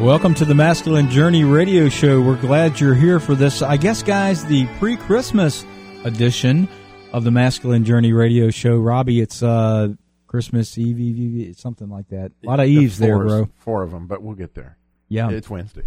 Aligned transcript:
Welcome 0.00 0.34
to 0.34 0.44
the 0.44 0.54
Masculine 0.54 1.08
Journey 1.10 1.42
radio 1.44 1.88
show. 1.88 2.20
We're 2.20 2.36
glad 2.36 2.78
you're 2.78 2.94
here 2.94 3.18
for 3.18 3.34
this, 3.34 3.62
I 3.62 3.78
guess, 3.78 4.02
guys, 4.02 4.44
the 4.44 4.66
pre 4.78 4.96
Christmas 4.96 5.64
edition 6.04 6.68
of 7.12 7.24
the 7.24 7.30
Masculine 7.30 7.82
Journey 7.82 8.12
radio 8.12 8.50
show. 8.50 8.76
Robbie, 8.76 9.20
it's 9.20 9.42
uh, 9.42 9.88
Christmas 10.26 10.76
Eve, 10.76 11.00
Eve, 11.00 11.18
Eve, 11.18 11.56
something 11.58 11.88
like 11.88 12.08
that. 12.10 12.30
A 12.44 12.46
lot 12.46 12.60
of 12.60 12.66
Eves 12.66 12.98
there, 12.98 13.18
bro. 13.18 13.48
Four 13.56 13.82
of 13.82 13.90
them, 13.90 14.06
but 14.06 14.22
we'll 14.22 14.36
get 14.36 14.54
there. 14.54 14.76
Yeah. 15.08 15.30
It's 15.30 15.48
Wednesday. 15.48 15.84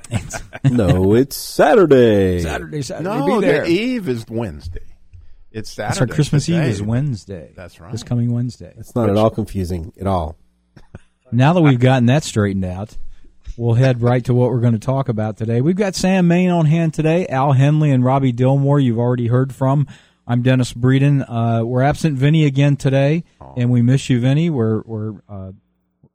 no, 0.64 1.14
it's 1.14 1.36
Saturday. 1.36 2.40
Saturday, 2.40 2.82
Saturday. 2.82 3.08
no, 3.08 3.40
be 3.40 3.46
there. 3.46 3.64
the 3.64 3.70
Eve 3.70 4.08
is 4.08 4.26
Wednesday. 4.28 4.80
It's 5.52 5.70
Saturday. 5.70 6.00
That's 6.00 6.00
our 6.00 6.14
Christmas 6.14 6.48
Eve 6.48 6.56
today. 6.56 6.70
is 6.70 6.82
Wednesday. 6.82 7.52
That's 7.54 7.80
right. 7.80 7.92
This 7.92 8.02
coming 8.02 8.32
Wednesday. 8.32 8.74
It's 8.76 8.94
not 8.94 9.08
at 9.08 9.16
all 9.16 9.30
confusing 9.30 9.92
at 10.00 10.08
all. 10.08 10.36
Now 11.32 11.52
that 11.54 11.62
we've 11.62 11.80
gotten 11.80 12.06
that 12.06 12.24
straightened 12.24 12.64
out, 12.64 12.96
we'll 13.56 13.74
head 13.74 14.02
right 14.02 14.24
to 14.24 14.34
what 14.34 14.50
we're 14.50 14.60
going 14.60 14.74
to 14.74 14.78
talk 14.78 15.08
about 15.08 15.36
today. 15.36 15.60
We've 15.60 15.76
got 15.76 15.94
Sam 15.94 16.28
Main 16.28 16.50
on 16.50 16.66
hand 16.66 16.94
today, 16.94 17.26
Al 17.28 17.52
Henley 17.52 17.90
and 17.90 18.04
Robbie 18.04 18.32
Dilmore. 18.32 18.82
You've 18.82 18.98
already 18.98 19.28
heard 19.28 19.54
from. 19.54 19.86
I'm 20.26 20.42
Dennis 20.42 20.72
Breeden. 20.72 21.24
Uh, 21.26 21.64
we're 21.64 21.82
absent 21.82 22.18
Vinny 22.18 22.44
again 22.44 22.76
today, 22.76 23.24
and 23.56 23.70
we 23.70 23.80
miss 23.80 24.10
you, 24.10 24.20
Vinny. 24.20 24.50
We're, 24.50 24.82
we're 24.82 25.14
uh, 25.28 25.52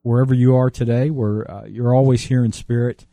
wherever 0.04 0.34
you 0.34 0.56
are 0.56 0.70
today. 0.70 1.10
We're 1.10 1.46
uh, 1.46 1.66
you're 1.66 1.96
always 1.96 2.24
here 2.24 2.44
in 2.44 2.52
spirit, 2.52 3.06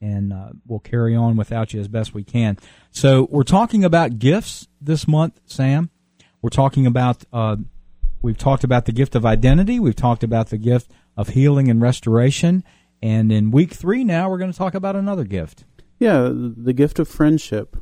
and 0.00 0.32
uh, 0.32 0.50
we'll 0.66 0.80
carry 0.80 1.16
on 1.16 1.36
without 1.36 1.72
you 1.72 1.80
as 1.80 1.88
best 1.88 2.12
we 2.12 2.22
can. 2.22 2.58
So 2.90 3.28
we're 3.30 3.44
talking 3.44 3.82
about 3.82 4.18
gifts 4.18 4.68
this 4.80 5.08
month, 5.08 5.40
Sam. 5.46 5.90
We're 6.42 6.50
talking 6.50 6.86
about 6.86 7.24
uh, 7.32 7.56
we've 8.20 8.38
talked 8.38 8.62
about 8.62 8.84
the 8.84 8.92
gift 8.92 9.14
of 9.14 9.24
identity. 9.24 9.80
We've 9.80 9.96
talked 9.96 10.22
about 10.22 10.50
the 10.50 10.58
gift 10.58 10.90
of 11.16 11.30
healing 11.30 11.68
and 11.70 11.80
restoration. 11.80 12.62
And 13.02 13.32
in 13.32 13.50
week 13.50 13.72
three 13.72 14.04
now, 14.04 14.30
we're 14.30 14.38
going 14.38 14.52
to 14.52 14.56
talk 14.56 14.74
about 14.74 14.94
another 14.94 15.24
gift. 15.24 15.64
Yeah, 15.98 16.30
the 16.32 16.72
gift 16.72 16.98
of 16.98 17.08
friendship. 17.08 17.76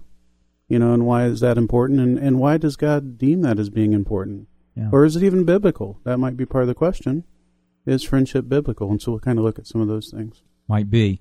You 0.69 0.79
know, 0.79 0.95
and 0.95 1.05
why 1.05 1.25
is 1.25 1.41
that 1.41 1.59
important? 1.59 2.01
And, 2.01 2.19
and 2.19 2.39
why 2.39 2.57
does 2.57 2.77
God 2.77 3.19
deem 3.19 3.43
that 3.43 3.59
as 3.59 3.71
being 3.71 3.93
important? 3.93 4.47
Yeah. 4.77 4.89
Or 4.93 5.05
is 5.05 5.17
it 5.17 5.23
even 5.23 5.45
biblical? 5.45 5.99
That 6.05 6.19
might 6.19 6.37
be 6.37 6.47
part 6.47 6.63
of 6.63 6.69
the 6.69 6.75
question. 6.75 7.25
Is 7.87 8.05
friendship 8.05 8.49
biblical? 8.49 8.91
And 8.91 9.03
so 9.03 9.13
we'll 9.13 9.21
kind 9.21 9.39
of 9.39 9.45
look 9.45 9.59
at 9.59 9.67
some 9.67 9.81
of 9.81 9.89
those 9.89 10.11
things. 10.11 10.43
Might 10.69 10.91
be. 10.91 11.21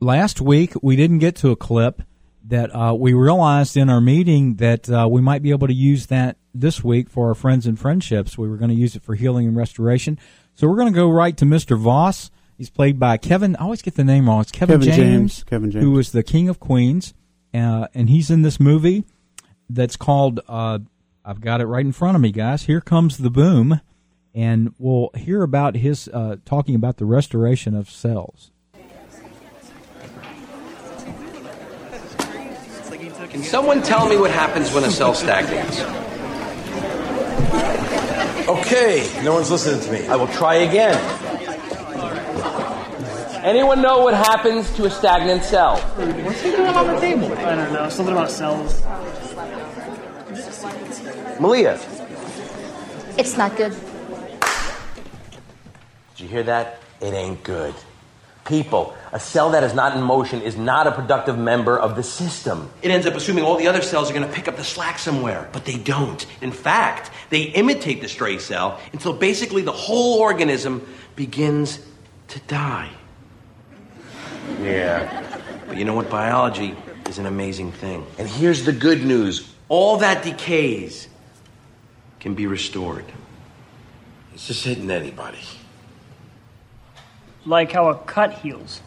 Last 0.00 0.40
week, 0.40 0.74
we 0.80 0.96
didn't 0.96 1.18
get 1.18 1.34
to 1.36 1.50
a 1.50 1.56
clip 1.56 2.02
that 2.44 2.74
uh, 2.74 2.94
we 2.94 3.14
realized 3.14 3.76
in 3.76 3.88
our 3.88 4.00
meeting 4.00 4.56
that 4.56 4.88
uh, 4.90 5.08
we 5.10 5.20
might 5.20 5.42
be 5.42 5.50
able 5.50 5.66
to 5.66 5.74
use 5.74 6.06
that 6.06 6.36
this 6.54 6.82
week 6.84 7.08
for 7.08 7.28
our 7.28 7.34
friends 7.34 7.66
and 7.66 7.78
friendships. 7.78 8.36
We 8.36 8.48
were 8.48 8.56
going 8.56 8.70
to 8.70 8.76
use 8.76 8.96
it 8.96 9.02
for 9.02 9.14
healing 9.14 9.46
and 9.46 9.56
restoration. 9.56 10.18
So 10.54 10.68
we're 10.68 10.76
going 10.76 10.92
to 10.92 10.96
go 10.96 11.10
right 11.10 11.36
to 11.36 11.44
Mr. 11.44 11.78
Voss. 11.78 12.30
He's 12.62 12.70
played 12.70 13.00
by 13.00 13.16
Kevin. 13.16 13.56
I 13.56 13.64
always 13.64 13.82
get 13.82 13.96
the 13.96 14.04
name 14.04 14.28
wrong. 14.28 14.40
It's 14.40 14.52
Kevin, 14.52 14.78
Kevin 14.78 14.94
James. 14.94 15.42
Kevin 15.42 15.72
James. 15.72 15.82
who 15.82 15.90
was 15.90 16.12
the 16.12 16.22
King 16.22 16.48
of 16.48 16.60
Queens, 16.60 17.12
uh, 17.52 17.88
and 17.92 18.08
he's 18.08 18.30
in 18.30 18.42
this 18.42 18.60
movie 18.60 19.02
that's 19.68 19.96
called. 19.96 20.38
Uh, 20.46 20.78
I've 21.24 21.40
got 21.40 21.60
it 21.60 21.66
right 21.66 21.84
in 21.84 21.90
front 21.90 22.14
of 22.14 22.20
me, 22.20 22.30
guys. 22.30 22.62
Here 22.66 22.80
comes 22.80 23.18
the 23.18 23.30
boom, 23.30 23.80
and 24.32 24.76
we'll 24.78 25.10
hear 25.16 25.42
about 25.42 25.74
his 25.74 26.06
uh, 26.06 26.36
talking 26.44 26.76
about 26.76 26.98
the 26.98 27.04
restoration 27.04 27.74
of 27.74 27.90
cells. 27.90 28.52
Can 33.28 33.42
someone 33.42 33.82
tell 33.82 34.08
me 34.08 34.16
what 34.16 34.30
happens 34.30 34.72
when 34.72 34.84
a 34.84 34.90
cell 34.92 35.14
stagnates? 35.14 35.80
Okay, 38.48 39.10
no 39.24 39.34
one's 39.34 39.50
listening 39.50 39.80
to 39.80 39.90
me. 39.90 40.06
I 40.06 40.14
will 40.14 40.28
try 40.28 40.54
again. 40.58 41.21
Anyone 43.42 43.82
know 43.82 44.00
what 44.04 44.14
happens 44.14 44.70
to 44.76 44.84
a 44.84 44.90
stagnant 44.90 45.42
cell? 45.42 45.76
What's 45.78 46.40
he 46.42 46.50
doing 46.52 46.68
on 46.68 46.86
the 46.86 47.00
table? 47.00 47.32
I 47.38 47.54
don't 47.56 47.72
know. 47.72 47.88
Something 47.88 48.14
about 48.14 48.30
cells. 48.30 48.80
Malia, 51.40 51.78
It's 53.18 53.36
not 53.36 53.56
good. 53.56 53.74
did 56.14 56.20
you 56.20 56.28
hear 56.28 56.44
that? 56.44 56.80
It 57.00 57.14
ain't 57.14 57.42
good. 57.42 57.74
People, 58.44 58.94
a 59.12 59.18
cell 59.18 59.50
that 59.50 59.64
is 59.64 59.74
not 59.74 59.96
in 59.96 60.02
motion 60.04 60.40
is 60.42 60.56
not 60.56 60.86
a 60.86 60.92
productive 60.92 61.36
member 61.36 61.76
of 61.78 61.96
the 61.96 62.02
system. 62.04 62.70
It 62.80 62.90
ends 62.92 63.06
up 63.06 63.14
assuming 63.14 63.42
all 63.44 63.56
the 63.56 63.66
other 63.66 63.82
cells 63.82 64.08
are 64.10 64.14
going 64.14 64.26
to 64.26 64.32
pick 64.32 64.46
up 64.46 64.56
the 64.56 64.64
slack 64.64 64.98
somewhere, 65.00 65.48
but 65.52 65.64
they 65.64 65.78
don't. 65.78 66.24
In 66.40 66.52
fact, 66.52 67.10
they 67.30 67.42
imitate 67.42 68.02
the 68.02 68.08
stray 68.08 68.38
cell 68.38 68.78
until 68.92 69.12
basically 69.12 69.62
the 69.62 69.72
whole 69.72 70.20
organism 70.20 70.86
begins 71.16 71.80
to 72.28 72.38
die. 72.40 72.90
Yeah. 74.62 75.40
But 75.66 75.76
you 75.76 75.84
know 75.84 75.94
what? 75.94 76.10
Biology 76.10 76.76
is 77.08 77.18
an 77.18 77.26
amazing 77.26 77.72
thing. 77.72 78.06
And 78.18 78.28
here's 78.28 78.64
the 78.64 78.72
good 78.72 79.04
news 79.04 79.48
all 79.68 79.98
that 79.98 80.22
decays 80.22 81.08
can 82.20 82.34
be 82.34 82.46
restored. 82.46 83.04
It's 84.34 84.46
just 84.46 84.64
hitting 84.64 84.90
anybody. 84.90 85.38
Like 87.44 87.72
how 87.72 87.88
a 87.88 87.96
cut 87.96 88.32
heals. 88.34 88.80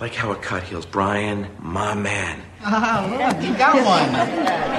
Like 0.00 0.14
how 0.14 0.32
a 0.32 0.36
cut 0.36 0.62
heals. 0.62 0.86
Brian, 0.86 1.48
my 1.58 1.94
man. 1.94 2.40
Ah, 2.62 3.06
look, 3.10 3.44
you 3.44 3.56
got 3.56 3.74
one. 3.74 4.14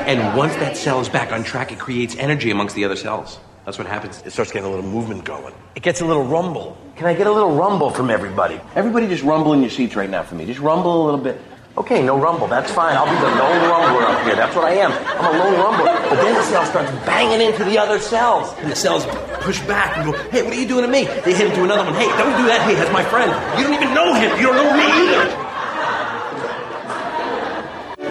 And 0.07 0.37
once 0.37 0.55
that 0.55 0.75
cell 0.75 0.99
is 0.99 1.09
back 1.09 1.31
on 1.31 1.43
track, 1.43 1.71
it 1.71 1.79
creates 1.79 2.15
energy 2.15 2.51
amongst 2.51 2.75
the 2.75 2.85
other 2.85 2.95
cells. 2.95 3.39
That's 3.65 3.77
what 3.77 3.87
happens. 3.87 4.21
It 4.25 4.31
starts 4.33 4.51
getting 4.51 4.67
a 4.67 4.69
little 4.69 4.89
movement 4.89 5.23
going. 5.23 5.53
It 5.75 5.83
gets 5.83 6.01
a 6.01 6.05
little 6.05 6.25
rumble. 6.25 6.77
Can 6.97 7.07
I 7.07 7.13
get 7.13 7.27
a 7.27 7.31
little 7.31 7.55
rumble 7.55 7.91
from 7.91 8.09
everybody? 8.09 8.59
Everybody 8.75 9.07
just 9.07 9.23
rumble 9.23 9.53
in 9.53 9.61
your 9.61 9.69
seats 9.69 9.95
right 9.95 10.09
now 10.09 10.23
for 10.23 10.35
me. 10.35 10.45
Just 10.45 10.59
rumble 10.59 11.03
a 11.03 11.05
little 11.05 11.21
bit. 11.21 11.39
Okay, 11.75 12.03
no 12.03 12.19
rumble. 12.19 12.47
That's 12.47 12.69
fine. 12.71 12.95
I'll 12.95 13.05
be 13.05 13.15
the 13.15 13.21
lone 13.21 13.61
rumbler 13.71 14.03
up 14.03 14.23
here. 14.25 14.35
That's 14.35 14.55
what 14.55 14.65
I 14.65 14.73
am. 14.73 14.91
I'm 14.91 15.33
a 15.33 15.37
lone 15.39 15.55
rumbler. 15.55 16.09
But 16.09 16.21
then 16.21 16.35
the 16.35 16.43
cell 16.43 16.65
starts 16.65 16.91
banging 17.05 17.47
into 17.47 17.63
the 17.63 17.79
other 17.79 17.99
cells. 17.99 18.53
And 18.59 18.69
the 18.69 18.75
cells 18.75 19.05
push 19.41 19.59
back 19.61 19.97
and 19.97 20.11
go, 20.11 20.17
hey, 20.29 20.43
what 20.43 20.53
are 20.53 20.59
you 20.59 20.67
doing 20.67 20.83
to 20.83 20.91
me? 20.91 21.05
They 21.05 21.33
hit 21.33 21.47
into 21.47 21.63
another 21.63 21.85
one. 21.85 21.95
Hey, 21.95 22.09
don't 22.09 22.37
do 22.37 22.45
that. 22.45 22.61
Hey, 22.67 22.75
that's 22.75 22.91
my 22.91 23.03
friend. 23.03 23.31
You 23.57 23.63
don't 23.63 23.73
even 23.73 23.93
know 23.95 24.13
him. 24.13 24.37
You 24.39 24.47
don't 24.47 24.57
know 24.57 24.73
me 24.75 24.83
either. 24.83 25.39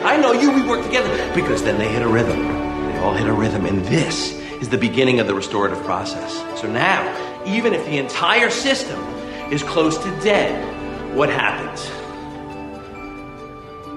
I 0.04 0.16
know 0.16 0.32
you, 0.32 0.50
we 0.50 0.66
work 0.66 0.82
together. 0.84 1.08
Because 1.32 1.62
then 1.62 1.78
they 1.78 1.88
hit 1.88 2.02
a 2.02 2.08
rhythm. 2.08 2.42
They 2.88 2.98
all 2.98 3.14
hit 3.14 3.28
a 3.28 3.32
rhythm. 3.32 3.66
And 3.66 3.84
this 3.84 4.41
is 4.62 4.68
the 4.68 4.78
beginning 4.78 5.18
of 5.18 5.26
the 5.26 5.34
restorative 5.34 5.82
process. 5.82 6.32
So 6.60 6.70
now, 6.70 7.02
even 7.44 7.74
if 7.74 7.84
the 7.84 7.98
entire 7.98 8.48
system 8.48 9.00
is 9.50 9.60
close 9.64 9.98
to 9.98 10.10
dead, 10.20 10.54
what 11.16 11.28
happens? 11.28 11.90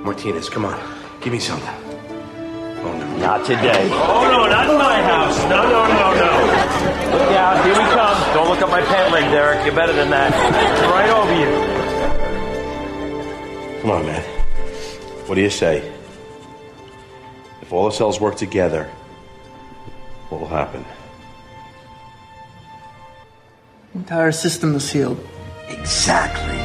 Martinez, 0.04 0.50
come 0.50 0.66
on. 0.66 0.80
Give 1.22 1.32
me 1.32 1.38
something. 1.38 1.70
Oh, 1.70 2.98
no. 2.98 3.18
Not 3.18 3.46
today. 3.46 3.90
Oh 3.92 4.28
no, 4.32 4.48
not 4.48 4.68
in 4.70 4.78
my 4.78 5.02
house. 5.04 5.38
No, 5.44 5.62
no, 5.70 5.86
no, 5.88 6.14
no. 6.14 6.32
Look 7.14 7.32
out, 7.38 7.64
here 7.64 7.74
we 7.74 7.86
come. 7.94 8.34
Don't 8.34 8.50
look 8.50 8.62
up 8.64 8.70
my 8.72 8.82
pant 8.82 9.12
leg, 9.14 9.24
Derek. 9.32 9.64
You're 9.66 9.76
better 9.76 9.94
than 9.94 10.10
that. 10.10 10.34
Right 10.92 11.10
over 11.12 11.34
you. 11.36 11.52
Come 13.82 13.92
on, 13.92 14.06
man. 14.08 14.24
What 15.28 15.36
do 15.36 15.42
you 15.42 15.52
say? 15.52 15.94
If 17.62 17.72
all 17.72 17.86
the 17.86 17.92
cells 17.92 18.20
work 18.20 18.36
together, 18.36 18.90
what 20.36 20.42
will 20.42 20.58
happen? 20.58 20.84
Entire 23.94 24.34
system 24.34 24.76
is 24.76 24.92
healed. 24.92 25.26
Exactly. 25.70 26.58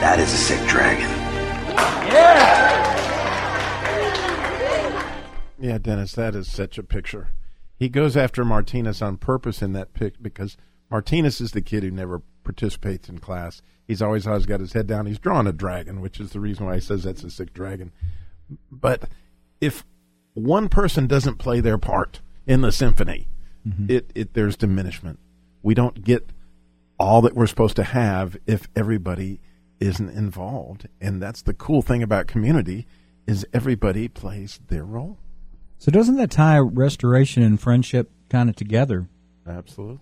That 0.00 0.18
is 0.18 0.32
a 0.32 0.36
sick 0.36 0.68
dragon. 0.68 1.08
Yeah, 2.12 2.80
Yeah, 5.60 5.78
Dennis, 5.78 6.12
that 6.14 6.34
is 6.34 6.50
such 6.50 6.78
a 6.78 6.82
picture. 6.82 7.28
He 7.76 7.88
goes 7.88 8.16
after 8.16 8.44
Martinez 8.44 9.00
on 9.00 9.18
purpose 9.18 9.62
in 9.62 9.72
that 9.74 9.94
pic 9.94 10.20
because 10.20 10.56
Martinez 10.90 11.40
is 11.40 11.52
the 11.52 11.62
kid 11.62 11.84
who 11.84 11.90
never 11.92 12.22
participates 12.42 13.08
in 13.08 13.18
class. 13.18 13.62
He's 13.86 14.02
always 14.02 14.26
always 14.26 14.46
got 14.46 14.60
his 14.60 14.72
head 14.72 14.88
down. 14.88 15.06
He's 15.06 15.18
drawn 15.18 15.46
a 15.46 15.52
dragon, 15.52 16.00
which 16.00 16.18
is 16.18 16.30
the 16.30 16.40
reason 16.40 16.66
why 16.66 16.74
he 16.74 16.80
says 16.80 17.04
that's 17.04 17.22
a 17.22 17.30
sick 17.30 17.54
dragon. 17.54 17.92
But 18.72 19.04
if 19.60 19.84
one 20.34 20.68
person 20.68 21.06
doesn't 21.06 21.36
play 21.36 21.60
their 21.60 21.78
part 21.78 22.20
in 22.50 22.62
the 22.62 22.72
symphony, 22.72 23.28
mm-hmm. 23.66 23.86
it, 23.88 24.10
it 24.12 24.34
there's 24.34 24.56
diminishment. 24.56 25.20
We 25.62 25.72
don't 25.72 26.02
get 26.02 26.32
all 26.98 27.22
that 27.22 27.34
we're 27.34 27.46
supposed 27.46 27.76
to 27.76 27.84
have 27.84 28.36
if 28.44 28.68
everybody 28.74 29.40
isn't 29.78 30.10
involved. 30.10 30.88
And 31.00 31.22
that's 31.22 31.42
the 31.42 31.54
cool 31.54 31.80
thing 31.80 32.02
about 32.02 32.26
community 32.26 32.88
is 33.24 33.46
everybody 33.54 34.08
plays 34.08 34.58
their 34.66 34.84
role. 34.84 35.18
So 35.78 35.92
doesn't 35.92 36.16
that 36.16 36.32
tie 36.32 36.58
restoration 36.58 37.44
and 37.44 37.58
friendship 37.58 38.10
kind 38.28 38.50
of 38.50 38.56
together? 38.56 39.08
Absolutely. 39.46 40.00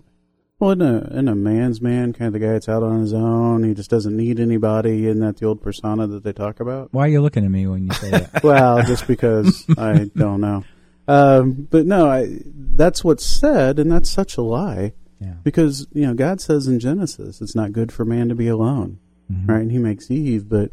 Well, 0.59 0.71
in 0.71 0.83
a 0.83 1.07
in 1.17 1.29
a 1.29 1.37
man's 1.37 1.83
man, 1.83 2.15
kind 2.15 2.29
of 2.29 2.33
the 2.33 2.45
guy 2.45 2.55
that's 2.55 2.69
out 2.69 2.83
on 2.83 3.01
his 3.01 3.13
own, 3.13 3.63
he 3.63 3.75
just 3.75 3.91
doesn't 3.91 4.17
need 4.17 4.41
anybody. 4.41 5.07
Isn't 5.07 5.21
that 5.21 5.37
the 5.37 5.47
old 5.47 5.63
persona 5.63 6.07
that 6.09 6.25
they 6.25 6.33
talk 6.33 6.59
about? 6.61 6.89
Why 6.93 7.05
are 7.05 7.11
you 7.11 7.21
looking 7.21 7.45
at 7.45 7.51
me 7.51 7.67
when 7.67 7.87
you 7.87 7.93
say 7.93 8.11
that? 8.11 8.43
well, 8.43 8.83
just 8.83 9.07
because 9.07 9.67
I 9.77 10.11
don't 10.17 10.41
know. 10.41 10.65
Um, 11.09 11.67
but 11.71 11.87
no, 11.87 12.09
I, 12.09 12.39
that's 12.45 13.03
what's 13.03 13.25
said, 13.25 13.79
and 13.79 13.91
that's 13.91 14.11
such 14.11 14.37
a 14.37 14.43
lie. 14.43 14.93
Yeah. 15.21 15.35
Because 15.43 15.87
you 15.93 16.07
know, 16.07 16.15
God 16.15 16.41
says 16.41 16.69
in 16.69 16.79
Genesis, 16.79 17.41
it's 17.41 17.55
not 17.57 17.73
good 17.73 17.91
for 17.91 18.05
man 18.05 18.29
to 18.29 18.35
be 18.35 18.49
alone, 18.49 18.99
Mm-hmm. 19.33 19.51
right? 19.51 19.61
And 19.63 19.73
He 19.73 19.79
makes 19.79 20.11
Eve, 20.11 20.49
but 20.49 20.73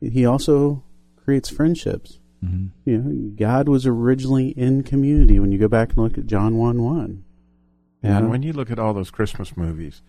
He 0.00 0.24
also 0.24 0.82
creates 1.24 1.48
friendships. 1.50 2.18
Mm-hmm. 2.44 2.66
You 2.88 2.98
know, 2.98 3.30
God 3.36 3.68
was 3.68 3.86
originally 3.86 4.48
in 4.50 4.82
community. 4.82 5.38
When 5.38 5.52
you 5.52 5.58
go 5.58 5.68
back 5.68 5.90
and 5.90 5.98
look 5.98 6.16
at 6.16 6.26
John 6.26 6.56
one 6.56 6.82
one, 6.82 7.24
And 8.02 8.30
when 8.30 8.42
you 8.42 8.52
look 8.54 8.70
at 8.70 8.78
all 8.78 8.94
those 8.94 9.10
Christmas 9.10 9.56
movies 9.56 10.00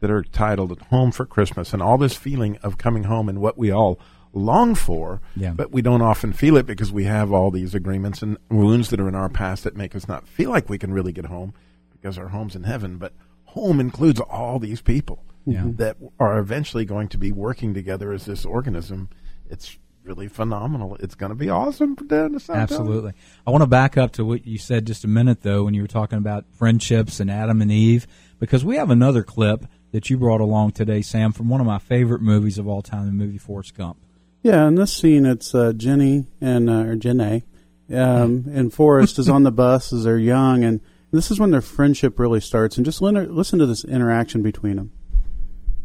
that 0.00 0.10
are 0.10 0.22
titled 0.22 0.78
Home 0.90 1.10
for 1.10 1.24
Christmas 1.24 1.72
and 1.72 1.82
all 1.82 1.96
this 1.96 2.14
feeling 2.14 2.56
of 2.62 2.76
coming 2.76 3.04
home 3.04 3.28
and 3.28 3.40
what 3.40 3.56
we 3.56 3.70
all 3.72 3.98
long 4.32 4.74
for, 4.74 5.20
Yeah. 5.36 5.52
but 5.52 5.72
we 5.72 5.82
don't 5.82 6.02
often 6.02 6.32
feel 6.32 6.56
it 6.56 6.66
because 6.66 6.92
we 6.92 7.04
have 7.04 7.32
all 7.32 7.50
these 7.50 7.74
agreements 7.74 8.22
and 8.22 8.36
wounds 8.50 8.90
that 8.90 9.00
are 9.00 9.08
in 9.08 9.14
our 9.14 9.28
past 9.28 9.64
that 9.64 9.76
make 9.76 9.94
us 9.96 10.06
not 10.08 10.26
feel 10.26 10.50
like 10.50 10.68
we 10.68 10.78
can 10.78 10.92
really 10.92 11.12
get 11.12 11.26
home 11.26 11.54
because 11.92 12.18
our 12.18 12.28
home's 12.28 12.54
in 12.56 12.64
heaven. 12.64 12.98
But 12.98 13.12
home 13.44 13.80
includes 13.80 14.20
all 14.20 14.58
these 14.58 14.80
people 14.80 15.24
Yeah. 15.46 15.60
Mm-hmm. 15.60 15.76
that 15.76 15.96
are 16.20 16.38
eventually 16.38 16.84
going 16.84 17.08
to 17.08 17.18
be 17.18 17.32
working 17.32 17.72
together 17.74 18.12
as 18.12 18.26
this 18.26 18.44
organism. 18.44 19.08
It's 19.50 19.78
really 20.04 20.28
phenomenal. 20.28 20.96
It's 21.00 21.14
going 21.14 21.30
to 21.30 21.36
be 21.36 21.50
awesome 21.50 21.94
for 21.96 22.04
down 22.04 22.32
to 22.32 22.40
South 22.40 22.56
Absolutely. 22.56 23.12
I 23.46 23.50
want 23.50 23.62
to 23.62 23.66
back 23.66 23.96
up 23.98 24.12
to 24.12 24.24
what 24.24 24.46
you 24.46 24.56
said 24.58 24.86
just 24.86 25.04
a 25.04 25.08
minute 25.08 25.42
though 25.42 25.64
when 25.64 25.74
you 25.74 25.82
were 25.82 25.88
talking 25.88 26.18
about 26.18 26.44
friendships 26.52 27.20
and 27.20 27.30
Adam 27.30 27.60
and 27.60 27.70
Eve 27.72 28.06
because 28.38 28.64
we 28.64 28.76
have 28.76 28.90
another 28.90 29.22
clip 29.22 29.66
that 29.92 30.08
you 30.10 30.16
brought 30.18 30.40
along 30.42 30.72
today, 30.72 31.00
Sam, 31.02 31.32
from 31.32 31.48
one 31.48 31.60
of 31.62 31.66
my 31.66 31.78
favorite 31.78 32.20
movies 32.22 32.58
of 32.58 32.68
all 32.68 32.82
time, 32.82 33.06
the 33.06 33.12
movie 33.12 33.38
Forrest 33.38 33.74
Gump. 33.74 33.96
Yeah, 34.42 34.68
in 34.68 34.76
this 34.76 34.92
scene, 34.92 35.26
it's 35.26 35.54
uh, 35.54 35.72
Jenny 35.72 36.26
and 36.40 36.70
uh, 36.70 36.84
or 36.84 36.96
Jenny, 36.96 37.44
um, 37.92 38.44
and 38.52 38.72
Forrest 38.72 39.18
is 39.18 39.28
on 39.28 39.42
the 39.42 39.50
bus 39.52 39.92
as 39.92 40.04
they're 40.04 40.18
young, 40.18 40.62
and 40.62 40.80
this 41.10 41.30
is 41.30 41.40
when 41.40 41.50
their 41.50 41.60
friendship 41.60 42.18
really 42.18 42.40
starts. 42.40 42.76
And 42.76 42.86
just 42.86 43.02
listen, 43.02 43.34
listen 43.34 43.58
to 43.58 43.66
this 43.66 43.84
interaction 43.84 44.42
between 44.42 44.76
them. 44.76 44.92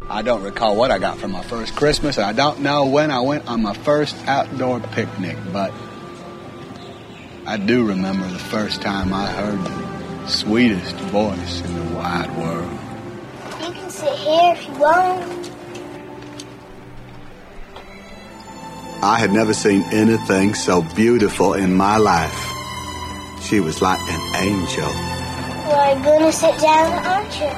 I 0.09 0.21
don't 0.21 0.43
recall 0.43 0.75
what 0.75 0.91
I 0.91 0.99
got 0.99 1.17
for 1.17 1.27
my 1.27 1.41
first 1.43 1.75
Christmas, 1.75 2.17
and 2.17 2.25
I 2.25 2.33
don't 2.33 2.59
know 2.59 2.85
when 2.85 3.09
I 3.09 3.21
went 3.21 3.47
on 3.47 3.61
my 3.61 3.73
first 3.73 4.15
outdoor 4.27 4.81
picnic, 4.81 5.37
but 5.51 5.73
I 7.47 7.57
do 7.57 7.87
remember 7.87 8.27
the 8.27 8.39
first 8.39 8.81
time 8.81 9.13
I 9.13 9.27
heard 9.27 9.59
the 9.59 10.27
sweetest 10.27 10.95
voice 10.95 11.61
in 11.61 11.75
the 11.75 11.95
wide 11.95 12.37
world. 12.37 12.71
You 13.61 13.73
can 13.73 13.89
sit 13.89 14.13
here 14.13 14.53
if 14.53 14.67
you 14.67 14.73
want. 14.73 15.52
I 19.03 19.19
had 19.19 19.33
never 19.33 19.53
seen 19.53 19.83
anything 19.91 20.53
so 20.53 20.81
beautiful 20.81 21.55
in 21.55 21.75
my 21.75 21.97
life. 21.97 22.39
She 23.41 23.59
was 23.59 23.81
like 23.81 23.99
an 23.99 24.35
angel. 24.37 24.87
Well, 24.87 25.93
you're 25.93 26.03
gonna 26.05 26.31
sit 26.31 26.57
down, 26.57 27.05
aren't 27.05 27.37
you? 27.37 27.49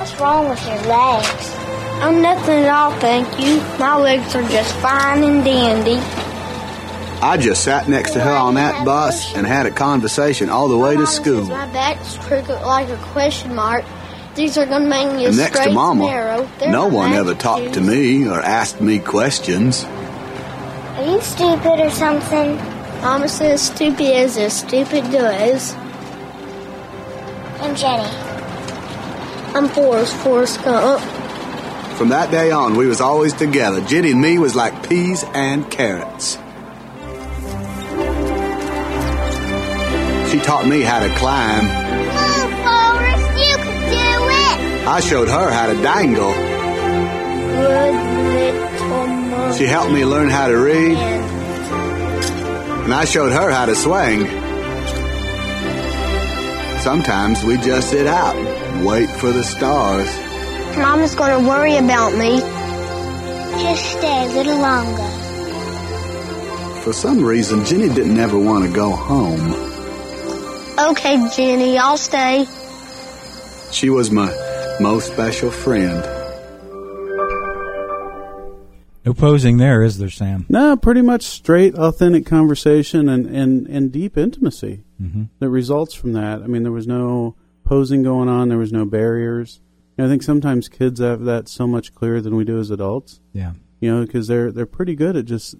What's 0.00 0.20
wrong 0.20 0.48
with 0.48 0.66
your 0.66 0.82
legs? 0.82 1.54
I'm 2.02 2.20
nothing 2.20 2.64
at 2.64 2.68
all, 2.68 2.90
thank 2.98 3.28
you. 3.38 3.60
My 3.78 3.96
legs 3.96 4.34
are 4.34 4.42
just 4.48 4.74
fine 4.78 5.22
and 5.22 5.44
dandy. 5.44 6.00
I 7.24 7.36
just 7.36 7.62
sat 7.62 7.88
next 7.88 8.14
to 8.14 8.20
her 8.20 8.32
on 8.32 8.54
that 8.54 8.84
bus 8.84 9.32
and 9.36 9.46
had 9.46 9.66
a 9.66 9.70
conversation 9.70 10.50
all 10.50 10.66
the 10.66 10.76
way 10.76 10.96
to 10.96 11.06
school. 11.06 11.44
My 11.44 11.72
back's 11.72 12.16
crooked 12.16 12.62
like 12.62 12.88
a 12.88 12.96
question 13.12 13.54
mark. 13.54 13.84
These 14.34 14.56
are 14.56 14.64
gonna 14.64 14.88
make 14.88 15.12
me 15.12 15.26
And 15.26 15.36
next 15.36 15.56
straight 15.56 15.68
to 15.68 15.74
Mama, 15.74 16.04
and 16.04 16.12
narrow. 16.12 16.48
They're 16.58 16.70
no 16.70 16.86
one 16.86 17.12
ever 17.12 17.34
talked 17.34 17.74
to 17.74 17.80
me 17.80 18.26
or 18.26 18.40
asked 18.40 18.80
me 18.80 18.98
questions. 18.98 19.84
Are 19.84 21.04
you 21.04 21.20
stupid 21.20 21.80
or 21.80 21.90
something? 21.90 22.56
Mama 23.02 23.28
says 23.28 23.60
stupid 23.60 24.00
is 24.00 24.38
as 24.38 24.58
stupid 24.58 25.04
does. 25.10 25.74
And 27.60 27.76
Jenny. 27.76 28.08
I'm 29.54 29.68
Forrest, 29.68 30.14
Forrest 30.16 30.64
Gump. 30.64 31.02
From 31.98 32.08
that 32.08 32.30
day 32.30 32.50
on, 32.50 32.74
we 32.74 32.86
was 32.86 33.02
always 33.02 33.34
together. 33.34 33.82
Jenny 33.82 34.12
and 34.12 34.22
me 34.22 34.38
was 34.38 34.56
like 34.56 34.88
peas 34.88 35.24
and 35.34 35.70
carrots. 35.70 36.38
She 40.30 40.40
taught 40.40 40.66
me 40.66 40.80
how 40.80 41.00
to 41.06 41.14
climb. 41.16 41.91
I 44.86 45.00
showed 45.00 45.28
her 45.28 45.50
how 45.50 45.72
to 45.72 45.82
dangle. 45.82 46.32
Good 46.32 47.94
little 47.94 49.06
monkey. 49.06 49.58
She 49.58 49.66
helped 49.66 49.92
me 49.92 50.04
learn 50.04 50.28
how 50.28 50.48
to 50.48 50.56
read. 50.56 50.96
And 52.84 52.92
I 52.92 53.04
showed 53.04 53.32
her 53.32 53.50
how 53.50 53.66
to 53.66 53.74
swing. 53.74 54.26
Sometimes 56.80 57.44
we 57.44 57.58
just 57.58 57.90
sit 57.90 58.06
out 58.06 58.34
wait 58.84 59.08
for 59.08 59.30
the 59.30 59.42
stars. 59.42 60.08
Mama's 60.76 61.14
gonna 61.14 61.46
worry 61.46 61.76
about 61.76 62.12
me. 62.16 62.40
Just 63.62 63.98
stay 63.98 64.26
a 64.26 64.34
little 64.34 64.58
longer. 64.58 65.08
For 66.82 66.92
some 66.92 67.24
reason, 67.24 67.64
Jenny 67.64 67.88
didn't 67.88 68.18
ever 68.18 68.38
want 68.38 68.64
to 68.64 68.72
go 68.72 68.90
home. 68.90 69.54
Okay, 70.90 71.28
Jenny, 71.36 71.78
I'll 71.78 71.96
stay. 71.96 72.46
She 73.70 73.88
was 73.88 74.10
my 74.10 74.30
most 74.82 75.12
special 75.12 75.50
friend. 75.50 76.02
No 79.04 79.14
posing 79.14 79.56
there, 79.56 79.82
is 79.82 79.98
there, 79.98 80.10
Sam? 80.10 80.46
No, 80.48 80.76
pretty 80.76 81.02
much 81.02 81.22
straight, 81.22 81.74
authentic 81.74 82.24
conversation 82.26 83.08
and, 83.08 83.26
and, 83.26 83.66
and 83.66 83.90
deep 83.92 84.16
intimacy 84.16 84.84
Mhm. 85.02 85.28
that 85.40 85.48
results 85.48 85.94
from 85.94 86.12
that. 86.12 86.42
I 86.42 86.46
mean, 86.46 86.62
there 86.62 86.70
was 86.72 86.86
no 86.86 87.34
posing 87.64 88.02
going 88.04 88.28
on. 88.28 88.48
There 88.48 88.58
was 88.58 88.72
no 88.72 88.84
barriers. 88.84 89.60
And 89.98 90.06
I 90.06 90.10
think 90.10 90.22
sometimes 90.22 90.68
kids 90.68 91.00
have 91.00 91.22
that 91.24 91.48
so 91.48 91.66
much 91.66 91.94
clearer 91.94 92.20
than 92.20 92.36
we 92.36 92.44
do 92.44 92.58
as 92.60 92.70
adults. 92.70 93.20
Yeah. 93.32 93.52
You 93.80 93.92
know, 93.92 94.02
because 94.06 94.28
they're 94.28 94.52
they're 94.52 94.66
pretty 94.66 94.94
good 94.94 95.16
at 95.16 95.24
just 95.24 95.56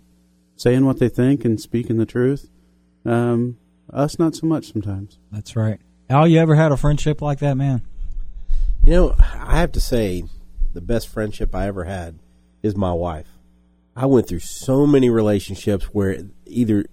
saying 0.57 0.85
what 0.87 0.99
they 1.01 1.09
think 1.09 1.45
and 1.45 1.61
speaking 1.61 1.97
the 1.97 2.07
truth. 2.07 2.49
Um, 3.05 3.57
us, 3.93 4.19
not 4.21 4.37
so 4.37 4.47
much 4.47 4.73
sometimes. 4.73 5.19
That's 5.33 5.57
right. 5.57 5.81
Al, 6.09 6.29
you 6.29 6.39
ever 6.39 6.55
had 6.55 6.71
a 6.71 6.77
friendship 6.77 7.21
like 7.21 7.41
that, 7.41 7.57
man? 7.57 7.83
You 8.85 8.93
know, 8.93 9.15
I 9.19 9.59
have 9.61 9.73
to 9.73 9.81
say, 9.81 10.25
the 10.73 10.81
best 10.81 11.09
friendship 11.09 11.55
I 11.55 11.67
ever 11.69 11.85
had 11.85 12.19
is 12.63 12.77
my 12.77 12.93
wife. 12.93 13.29
I 13.95 14.07
went 14.07 14.27
through 14.27 14.41
so 14.41 14.87
many 14.87 15.11
relationships 15.11 15.85
where 15.87 16.17
either 16.47 16.87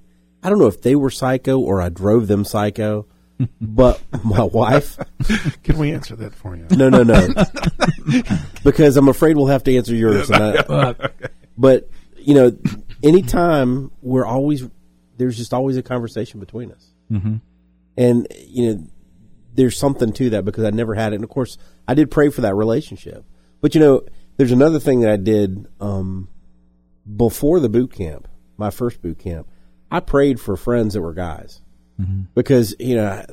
I 0.43 0.49
don't 0.49 0.59
know 0.59 0.67
if 0.67 0.81
they 0.81 0.95
were 0.95 1.09
psycho 1.09 1.59
or 1.59 1.81
I 1.81 1.89
drove 1.89 2.27
them 2.27 2.43
psycho, 2.45 3.07
but 3.61 4.01
my 4.23 4.43
wife. 4.43 4.97
Can 5.63 5.77
we 5.77 5.91
answer 5.93 6.15
that 6.17 6.35
for 6.35 6.55
you? 6.55 6.67
No, 6.71 6.89
no, 6.89 7.03
no. 7.03 7.27
because 8.63 8.97
I'm 8.97 9.07
afraid 9.07 9.37
we'll 9.37 9.47
have 9.47 9.63
to 9.63 9.75
answer 9.75 9.95
yours. 9.95 10.29
and 10.29 10.43
I- 10.69 11.09
but 11.57 11.89
you 12.17 12.35
know, 12.35 12.55
anytime 13.01 13.91
we're 14.01 14.25
always 14.25 14.63
there's 15.17 15.37
just 15.37 15.53
always 15.53 15.75
a 15.77 15.83
conversation 15.83 16.39
between 16.39 16.71
us, 16.71 16.85
Mm-hmm. 17.11 17.35
and 17.97 18.27
you 18.45 18.73
know, 18.75 18.83
there's 19.59 19.77
something 19.77 20.13
to 20.13 20.29
that 20.29 20.45
because 20.45 20.63
I 20.63 20.69
never 20.69 20.95
had 20.95 21.11
it. 21.11 21.15
And 21.15 21.23
of 21.25 21.29
course, 21.29 21.57
I 21.85 21.93
did 21.93 22.09
pray 22.09 22.29
for 22.29 22.41
that 22.41 22.55
relationship. 22.55 23.25
But 23.59 23.75
you 23.75 23.81
know, 23.81 24.03
there's 24.37 24.53
another 24.53 24.79
thing 24.79 25.01
that 25.01 25.11
I 25.11 25.17
did 25.17 25.67
um, 25.81 26.29
before 27.17 27.59
the 27.59 27.67
boot 27.67 27.91
camp, 27.91 28.29
my 28.55 28.69
first 28.69 29.01
boot 29.01 29.19
camp. 29.19 29.49
I 29.91 29.99
prayed 29.99 30.39
for 30.39 30.55
friends 30.55 30.93
that 30.93 31.01
were 31.01 31.13
guys 31.13 31.61
because 32.33 32.73
you 32.79 32.95
know 32.95 33.25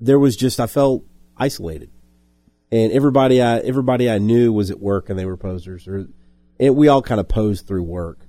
there 0.00 0.18
was 0.18 0.36
just 0.36 0.58
I 0.58 0.66
felt 0.66 1.04
isolated, 1.36 1.90
and 2.72 2.90
everybody 2.92 3.42
I 3.42 3.58
everybody 3.58 4.10
I 4.10 4.16
knew 4.16 4.54
was 4.54 4.70
at 4.70 4.80
work 4.80 5.10
and 5.10 5.18
they 5.18 5.26
were 5.26 5.36
posers, 5.36 5.86
or 5.86 6.06
and 6.58 6.76
we 6.76 6.88
all 6.88 7.02
kind 7.02 7.20
of 7.20 7.28
posed 7.28 7.66
through 7.66 7.82
work. 7.82 8.20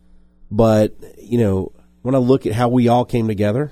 But 0.50 0.93
you 1.17 1.38
know, 1.38 1.71
when 2.01 2.15
I 2.15 2.17
look 2.17 2.45
at 2.45 2.51
how 2.51 2.67
we 2.67 2.89
all 2.89 3.05
came 3.05 3.29
together, 3.29 3.71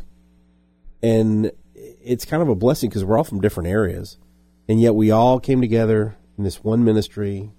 and 1.04 1.52
it's 2.10 2.26
kind 2.26 2.42
of 2.42 2.50
a 2.50 2.56
blessing 2.56 2.90
because 2.90 3.06
we're 3.06 3.18
all 3.18 3.24
from 3.24 3.40
different 3.40 3.70
areas, 3.70 4.18
and 4.68 4.82
yet 4.82 4.96
we 4.96 5.12
all 5.12 5.40
came 5.40 5.62
together 5.62 6.18
in 6.38 6.44
this 6.44 6.64
one 6.64 6.84
ministry 6.84 7.52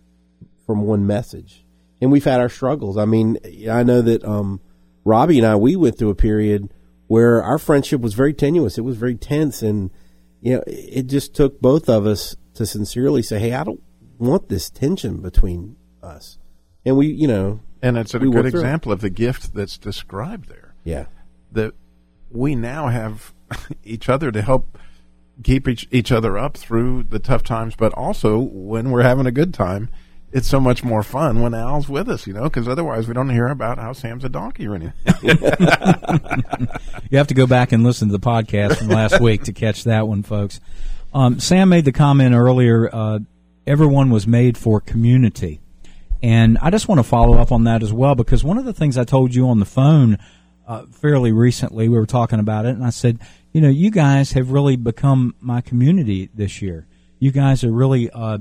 from 0.66 0.82
one 0.82 1.06
message, 1.06 1.64
and 2.00 2.10
we've 2.10 2.24
had 2.24 2.40
our 2.40 2.48
struggles. 2.48 2.96
I 2.96 3.04
mean, 3.04 3.38
I 3.70 3.82
know 3.82 4.02
that 4.02 4.24
um, 4.24 4.60
Robbie 5.04 5.38
and 5.38 5.46
I 5.46 5.56
we 5.56 5.76
went 5.76 5.96
through 5.98 6.10
a 6.10 6.14
period 6.16 6.72
where 7.06 7.42
our 7.42 7.58
friendship 7.58 8.00
was 8.00 8.14
very 8.14 8.34
tenuous. 8.34 8.76
It 8.76 8.82
was 8.82 8.96
very 8.96 9.14
tense, 9.16 9.62
and 9.62 9.90
you 10.40 10.56
know, 10.56 10.62
it 10.66 11.04
just 11.04 11.34
took 11.34 11.60
both 11.60 11.88
of 11.88 12.06
us 12.06 12.36
to 12.54 12.66
sincerely 12.66 13.22
say, 13.22 13.38
"Hey, 13.38 13.52
I 13.52 13.64
don't 13.64 13.82
want 14.18 14.48
this 14.48 14.68
tension 14.68 15.20
between 15.20 15.76
us," 16.02 16.38
and 16.84 16.96
we, 16.96 17.06
you 17.06 17.28
know, 17.28 17.60
and 17.82 17.96
it's 17.96 18.14
a 18.14 18.18
we 18.18 18.26
good 18.30 18.50
through 18.50 18.60
it. 18.60 18.64
example 18.64 18.90
of 18.90 19.00
the 19.00 19.10
gift 19.10 19.54
that's 19.54 19.78
described 19.78 20.48
there. 20.48 20.74
Yeah. 20.82 21.06
that 21.52 21.74
we 22.30 22.54
now 22.54 22.88
have 22.88 23.32
each 23.84 24.08
other 24.08 24.30
to 24.30 24.42
help 24.42 24.78
keep 25.42 25.68
each, 25.68 25.88
each 25.90 26.12
other 26.12 26.36
up 26.36 26.56
through 26.56 27.04
the 27.04 27.18
tough 27.18 27.42
times, 27.42 27.74
but 27.76 27.92
also 27.94 28.38
when 28.38 28.90
we're 28.90 29.02
having 29.02 29.26
a 29.26 29.30
good 29.32 29.54
time, 29.54 29.88
it's 30.32 30.48
so 30.48 30.60
much 30.60 30.84
more 30.84 31.02
fun 31.02 31.40
when 31.40 31.54
Al's 31.54 31.88
with 31.88 32.08
us, 32.08 32.26
you 32.26 32.32
know, 32.32 32.44
because 32.44 32.68
otherwise 32.68 33.08
we 33.08 33.14
don't 33.14 33.30
hear 33.30 33.48
about 33.48 33.78
how 33.78 33.92
Sam's 33.92 34.24
a 34.24 34.28
donkey 34.28 34.66
or 34.66 34.74
anything. 34.74 34.94
You 37.10 37.18
have 37.18 37.26
to 37.26 37.34
go 37.34 37.48
back 37.48 37.72
and 37.72 37.82
listen 37.82 38.06
to 38.08 38.12
the 38.12 38.20
podcast 38.20 38.78
from 38.78 38.88
last 38.88 39.20
week 39.22 39.42
to 39.44 39.52
catch 39.52 39.82
that 39.82 40.06
one, 40.06 40.22
folks. 40.22 40.60
Um, 41.12 41.40
Sam 41.40 41.68
made 41.68 41.84
the 41.84 41.90
comment 41.90 42.36
earlier. 42.36 42.88
Uh, 42.92 43.18
everyone 43.66 44.10
was 44.10 44.28
made 44.28 44.56
for 44.56 44.80
community, 44.80 45.58
and 46.22 46.56
I 46.62 46.70
just 46.70 46.86
want 46.86 47.00
to 47.00 47.02
follow 47.02 47.36
up 47.36 47.50
on 47.50 47.64
that 47.64 47.82
as 47.82 47.92
well 47.92 48.14
because 48.14 48.44
one 48.44 48.58
of 48.58 48.64
the 48.64 48.72
things 48.72 48.96
I 48.96 49.02
told 49.02 49.34
you 49.34 49.48
on 49.48 49.58
the 49.58 49.66
phone 49.66 50.18
uh, 50.68 50.86
fairly 50.92 51.32
recently, 51.32 51.88
we 51.88 51.98
were 51.98 52.06
talking 52.06 52.38
about 52.38 52.64
it, 52.64 52.76
and 52.76 52.84
I 52.84 52.90
said, 52.90 53.18
you 53.52 53.60
know, 53.60 53.68
you 53.68 53.90
guys 53.90 54.32
have 54.32 54.50
really 54.50 54.76
become 54.76 55.34
my 55.40 55.60
community 55.60 56.30
this 56.34 56.62
year. 56.62 56.86
You 57.18 57.30
guys 57.30 57.64
are 57.64 57.72
really, 57.72 58.10
uh, 58.10 58.38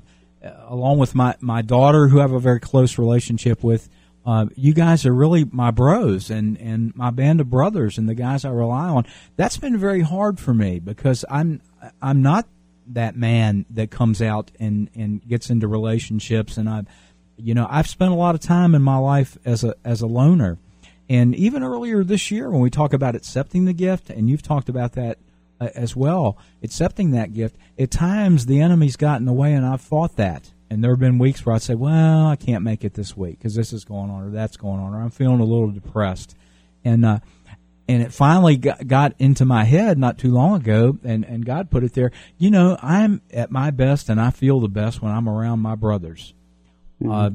along 0.67 0.99
with 0.99 1.15
my 1.15 1.35
my 1.39 1.61
daughter, 1.61 2.07
who 2.07 2.19
I 2.19 2.21
have 2.21 2.31
a 2.31 2.39
very 2.39 2.59
close 2.59 2.97
relationship 2.97 3.63
with. 3.63 3.89
Uh, 4.25 4.45
you 4.55 4.73
guys 4.73 5.05
are 5.05 5.13
really 5.13 5.45
my 5.45 5.71
bros 5.71 6.29
and, 6.29 6.57
and 6.57 6.95
my 6.95 7.09
band 7.09 7.41
of 7.41 7.49
brothers 7.49 7.97
and 7.97 8.07
the 8.07 8.13
guys 8.13 8.45
I 8.45 8.49
rely 8.49 8.87
on. 8.87 9.05
That's 9.37 9.57
been 9.57 9.77
very 9.77 10.01
hard 10.01 10.39
for 10.39 10.53
me 10.53 10.79
because 10.79 11.25
I'm 11.29 11.61
I'm 12.01 12.21
not 12.21 12.47
that 12.87 13.15
man 13.15 13.65
that 13.71 13.89
comes 13.91 14.21
out 14.21 14.51
and, 14.59 14.89
and 14.93 15.25
gets 15.27 15.49
into 15.49 15.67
relationships 15.67 16.57
and 16.57 16.69
I've 16.69 16.85
you 17.37 17.53
know 17.53 17.65
I've 17.69 17.87
spent 17.87 18.11
a 18.11 18.15
lot 18.15 18.35
of 18.35 18.41
time 18.41 18.75
in 18.75 18.81
my 18.81 18.97
life 18.97 19.37
as 19.45 19.63
a 19.63 19.73
as 19.83 20.01
a 20.01 20.07
loner 20.07 20.57
and 21.09 21.35
even 21.35 21.63
earlier 21.63 22.03
this 22.03 22.29
year 22.31 22.49
when 22.49 22.61
we 22.61 22.69
talk 22.69 22.93
about 22.93 23.15
accepting 23.15 23.65
the 23.65 23.73
gift 23.73 24.09
and 24.09 24.29
you've 24.29 24.41
talked 24.41 24.69
about 24.69 24.93
that 24.93 25.17
uh, 25.59 25.69
as 25.75 25.95
well 25.95 26.37
accepting 26.63 27.11
that 27.11 27.33
gift 27.33 27.55
at 27.77 27.91
times 27.91 28.45
the 28.45 28.61
enemy's 28.61 28.95
gotten 28.95 29.27
away 29.27 29.53
and 29.53 29.65
I've 29.65 29.81
fought 29.81 30.15
that 30.17 30.51
and 30.69 30.83
there 30.83 30.91
have 30.91 30.99
been 30.99 31.17
weeks 31.17 31.45
where 31.45 31.55
I'd 31.55 31.63
say, 31.63 31.73
well, 31.73 32.27
I 32.27 32.35
can't 32.35 32.63
make 32.63 32.83
it 32.83 32.93
this 32.93 33.17
week 33.17 33.39
because 33.39 33.55
this 33.55 33.73
is 33.73 33.85
going 33.85 34.11
on 34.11 34.27
or 34.27 34.29
that's 34.29 34.55
going 34.55 34.79
on 34.79 34.93
or 34.93 35.01
I'm 35.01 35.09
feeling 35.09 35.39
a 35.39 35.43
little 35.43 35.71
depressed. 35.71 36.35
And, 36.85 37.03
uh, 37.03 37.19
and 37.87 38.03
it 38.03 38.13
finally 38.13 38.55
got, 38.55 38.85
got 38.87 39.15
into 39.17 39.45
my 39.45 39.63
head 39.63 39.97
not 39.97 40.19
too 40.19 40.31
long 40.31 40.53
ago 40.61 40.99
and, 41.03 41.25
and 41.25 41.43
God 41.43 41.71
put 41.71 41.83
it 41.83 41.93
there. 41.93 42.11
You 42.37 42.51
know, 42.51 42.77
I'm 42.83 43.21
at 43.33 43.49
my 43.49 43.71
best 43.71 44.09
and 44.09 44.21
I 44.21 44.29
feel 44.29 44.59
the 44.59 44.67
best 44.67 45.01
when 45.01 45.11
I'm 45.11 45.27
around 45.27 45.59
my 45.59 45.73
brothers. 45.73 46.35
Uh, 47.03 47.31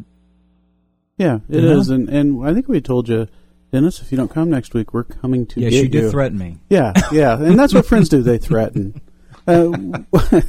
Yeah, 1.16 1.40
it 1.48 1.64
is, 1.64 1.90
and 1.90 2.08
and 2.08 2.46
I 2.46 2.54
think 2.54 2.68
we 2.68 2.80
told 2.80 3.08
you, 3.08 3.26
Dennis, 3.74 4.00
if 4.00 4.12
you 4.12 4.16
don't 4.16 4.30
come 4.30 4.50
next 4.50 4.72
week, 4.72 4.94
we're 4.94 5.02
coming 5.02 5.46
to 5.46 5.58
you. 5.58 5.68
Yes, 5.68 5.82
you 5.82 5.88
did 5.88 6.08
threaten 6.12 6.38
me. 6.38 6.58
Yeah, 6.68 6.92
yeah, 7.10 7.36
and 7.36 7.58
that's 7.58 7.74
what 7.74 7.84
friends 7.84 8.08
do. 8.08 8.22
They 8.22 8.38
threaten. 8.38 9.00
Uh, 9.46 9.76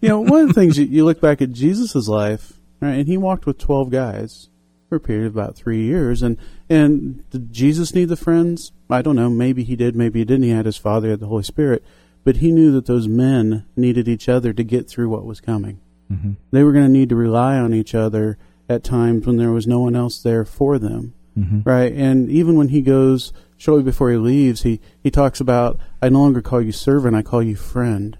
you 0.00 0.08
know, 0.08 0.20
one 0.20 0.42
of 0.42 0.46
the 0.46 0.54
things 0.54 0.78
you, 0.78 0.84
you 0.84 1.04
look 1.04 1.20
back 1.20 1.42
at 1.42 1.50
Jesus' 1.50 2.06
life, 2.06 2.52
right, 2.78 2.92
and 2.92 3.08
he 3.08 3.16
walked 3.16 3.46
with 3.46 3.58
twelve 3.58 3.90
guys 3.90 4.48
for 4.88 4.94
a 4.94 5.00
period 5.00 5.26
of 5.26 5.34
about 5.34 5.56
three 5.56 5.82
years, 5.82 6.22
and 6.22 6.38
and 6.70 7.28
did 7.30 7.52
Jesus 7.52 7.96
need 7.96 8.04
the 8.04 8.16
friends? 8.16 8.70
I 8.88 9.02
don't 9.02 9.16
know. 9.16 9.28
Maybe 9.28 9.64
he 9.64 9.74
did. 9.74 9.96
Maybe 9.96 10.20
he 10.20 10.24
didn't. 10.24 10.44
He 10.44 10.50
had 10.50 10.66
his 10.66 10.76
Father, 10.76 11.08
he 11.08 11.10
had 11.10 11.18
the 11.18 11.26
Holy 11.26 11.42
Spirit, 11.42 11.82
but 12.22 12.36
he 12.36 12.52
knew 12.52 12.70
that 12.70 12.86
those 12.86 13.08
men 13.08 13.64
needed 13.74 14.06
each 14.06 14.28
other 14.28 14.52
to 14.52 14.62
get 14.62 14.88
through 14.88 15.08
what 15.08 15.24
was 15.24 15.40
coming. 15.40 15.80
Mhm. 16.12 16.36
They 16.52 16.62
were 16.62 16.72
going 16.72 16.86
to 16.86 16.92
need 16.92 17.08
to 17.08 17.16
rely 17.16 17.56
on 17.58 17.74
each 17.74 17.96
other 17.96 18.38
at 18.68 18.84
times 18.84 19.26
when 19.26 19.36
there 19.36 19.50
was 19.50 19.66
no 19.66 19.80
one 19.80 19.96
else 19.96 20.22
there 20.22 20.44
for 20.44 20.78
them 20.78 21.14
Mhm. 21.38 21.66
right? 21.66 21.92
And 21.92 22.28
even 22.30 22.54
when 22.56 22.68
he 22.68 22.80
goes 22.80 23.32
shortly 23.56 23.82
before 23.82 24.10
he 24.10 24.16
leaves, 24.16 24.62
he 24.62 24.80
he 25.02 25.10
talks 25.10 25.40
about, 25.40 25.78
"I 26.00 26.08
no 26.08 26.20
longer 26.20 26.40
call 26.40 26.60
you 26.60 26.72
servant; 26.72 27.16
I 27.16 27.22
call 27.22 27.42
you 27.42 27.56
friend." 27.56 28.16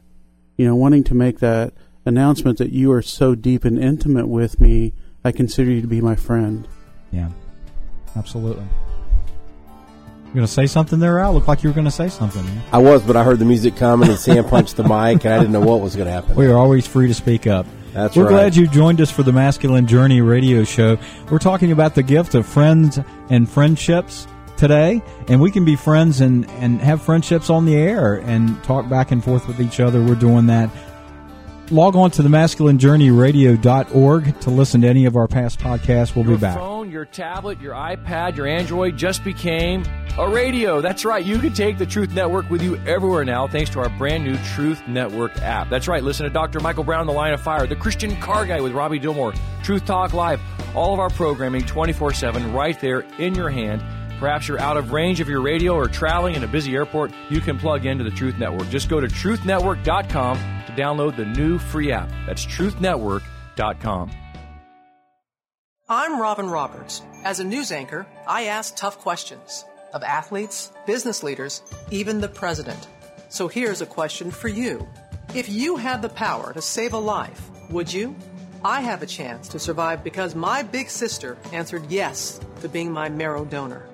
You 0.57 0.67
know, 0.67 0.75
wanting 0.77 1.05
to 1.05 1.15
make 1.15 1.39
that 1.41 1.73
announcement 2.07 2.59
that 2.59 2.73
you 2.73 2.93
are 2.93 3.03
so 3.03 3.35
deep 3.35 3.65
and 3.65 3.79
intimate 3.79 4.29
with 4.29 4.61
me, 4.61 4.93
I 5.25 5.33
consider 5.33 5.71
you 5.71 5.81
to 5.81 5.87
be 5.87 6.01
my 6.01 6.15
friend. 6.17 6.69
Yeah, 7.13 7.29
absolutely. 8.17 8.65
You're 10.27 10.41
going 10.41 10.47
to 10.47 10.53
say 10.53 10.67
something 10.67 10.99
there, 10.99 11.21
Al? 11.21 11.35
Looked 11.35 11.47
like 11.47 11.63
you 11.63 11.71
were 11.71 11.75
going 11.75 11.85
to 11.85 11.93
say 11.93 12.09
something. 12.09 12.45
Man. 12.45 12.63
I 12.73 12.79
was, 12.79 13.03
but 13.03 13.17
I 13.17 13.23
heard 13.23 13.39
the 13.39 13.45
music 13.45 13.77
coming 13.77 14.09
and 14.09 14.19
Sam 14.19 14.45
punched 14.45 14.77
the 14.77 14.83
mic, 14.83 15.25
and 15.25 15.33
I 15.35 15.39
didn't 15.39 15.53
know 15.53 15.61
what 15.61 15.81
was 15.81 15.95
going 15.95 16.07
to 16.07 16.13
happen. 16.13 16.35
We 16.35 16.47
are 16.47 16.57
always 16.59 16.87
free 16.89 17.07
to 17.07 17.15
speak 17.15 17.47
up. 17.47 17.67
That's 17.95 18.17
We're 18.17 18.25
right. 18.25 18.31
glad 18.31 18.57
you 18.57 18.67
joined 18.67 19.01
us 19.01 19.13
for 19.13 19.23
the 19.23 19.33
Masculine 19.33 19.87
Journey 19.87 20.21
radio 20.21 20.65
show. 20.65 20.99
We're 21.31 21.39
talking 21.39 21.71
about 21.71 21.95
the 21.95 22.03
gift 22.03 22.35
of 22.35 22.45
friends 22.45 22.99
and 23.31 23.49
friendships 23.49 24.27
today, 24.57 25.01
and 25.29 25.41
we 25.41 25.53
can 25.53 25.65
be 25.65 25.77
friends 25.77 26.21
and, 26.21 26.51
and 26.51 26.81
have 26.81 27.01
friendships 27.01 27.51
on 27.51 27.67
the 27.67 27.77
air 27.77 28.17
and 28.17 28.63
talk 28.65 28.89
back 28.89 29.13
and 29.13 29.23
forth 29.23 29.47
with 29.47 29.61
each 29.61 29.79
other. 29.79 30.03
We're 30.03 30.17
doing 30.17 30.47
that. 30.47 30.71
Log 31.71 31.97
on 31.97 32.11
to 32.13 32.23
the 32.23 32.29
masculinejourneyradio.org 32.29 34.41
to 34.41 34.51
listen 34.51 34.83
to 34.83 34.89
any 34.89 35.07
of 35.07 35.17
our 35.17 35.27
past 35.27 35.59
podcasts. 35.59 36.15
We'll 36.15 36.27
your 36.27 36.37
be 36.37 36.41
back. 36.43 36.59
phone, 36.59 36.91
your 36.91 37.07
tablet, 37.07 37.59
your 37.61 37.73
iPad, 37.75 38.37
your 38.37 38.47
Android 38.47 38.99
just 38.99 39.25
became 39.25 39.83
a 40.19 40.29
radio. 40.29 40.83
That's 40.83 41.05
right. 41.07 41.25
You 41.25 41.39
can 41.39 41.55
take 41.55 41.79
the 41.79 41.87
Truth 41.87 42.13
Network 42.13 42.51
with 42.51 42.61
you 42.63 42.77
everywhere 42.87 43.25
now 43.25 43.49
thanks 43.49 43.71
to 43.71 43.81
our 43.81 43.89
brand 43.89 44.25
new 44.25 44.37
Truth 44.55 44.83
Network 44.87 45.41
app. 45.41 45.71
That's 45.71 45.89
right. 45.89 46.03
Listen 46.03 46.25
to 46.25 46.31
Dr. 46.31 46.61
Michael 46.61 46.85
Brown, 46.85 47.07
The 47.07 47.13
Line 47.13 47.33
of 47.33 47.41
Fire, 47.41 47.67
The 47.67 47.77
Christian 47.77 48.15
Car 48.21 48.45
Guy 48.45 48.61
with 48.61 48.73
Robbie 48.73 49.01
Dilmore, 49.01 49.35
Truth 49.63 49.87
Talk 49.87 50.13
Live, 50.13 50.41
all 50.75 50.93
of 50.93 51.01
our 51.01 51.11
programming 51.11 51.63
24 51.63 52.13
7 52.13 52.53
right 52.53 52.79
there 52.81 53.01
in 53.19 53.35
your 53.35 53.49
hand. 53.49 53.83
Perhaps 54.21 54.49
you're 54.49 54.61
out 54.61 54.77
of 54.77 54.93
range 54.93 55.21
of 55.21 55.29
your 55.29 55.41
radio 55.41 55.75
or 55.75 55.89
traveling 55.89 56.35
in 56.35 56.45
a 56.45 56.49
busy 56.49 56.75
airport, 56.75 57.11
you 57.31 57.41
can 57.41 57.59
plug 57.59 57.87
into 57.87 58.05
the 58.05 58.11
Truth 58.11 58.39
Network. 58.39 58.69
Just 58.69 58.89
go 58.89 59.01
to 59.01 59.09
truthnetwork.com 59.09 60.39
download 60.75 61.17
the 61.17 61.25
new 61.25 61.59
free 61.59 61.93
app. 61.93 62.11
That's 62.27 62.45
truthnetwork.com. 62.45 64.11
I'm 65.89 66.19
Robin 66.21 66.49
Roberts. 66.49 67.03
As 67.25 67.41
a 67.41 67.45
news 67.45 67.71
anchor, 67.71 68.07
I 68.27 68.45
ask 68.45 68.75
tough 68.75 68.99
questions 68.99 69.65
of 69.93 70.03
athletes, 70.03 70.73
business 70.87 71.23
leaders, 71.23 71.63
even 71.91 72.21
the 72.21 72.29
president. 72.29 72.89
So 73.29 73.49
here's 73.49 73.81
a 73.81 73.87
question 73.87 74.31
for 74.31 74.49
you. 74.49 74.89
If 75.35 75.49
you 75.49 75.77
had 75.77 76.01
the 76.03 76.09
power 76.09 76.53
to 76.53 76.63
save 76.63 76.95
a 76.95 76.99
life, 76.99 77.51
would 77.71 77.93
you? 77.93 78.17
I 78.65 78.81
have 78.81 79.03
a 79.03 79.07
chance 79.07 79.47
to 79.49 79.59
survive 79.59 80.03
because 80.03 80.35
my 80.35 80.63
big 80.63 80.89
sister 80.89 81.37
answered 81.53 81.91
yes 81.91 82.41
to 82.63 82.69
being 82.69 82.91
my 82.91 83.11
marrow 83.11 83.45
donor. 83.45 83.87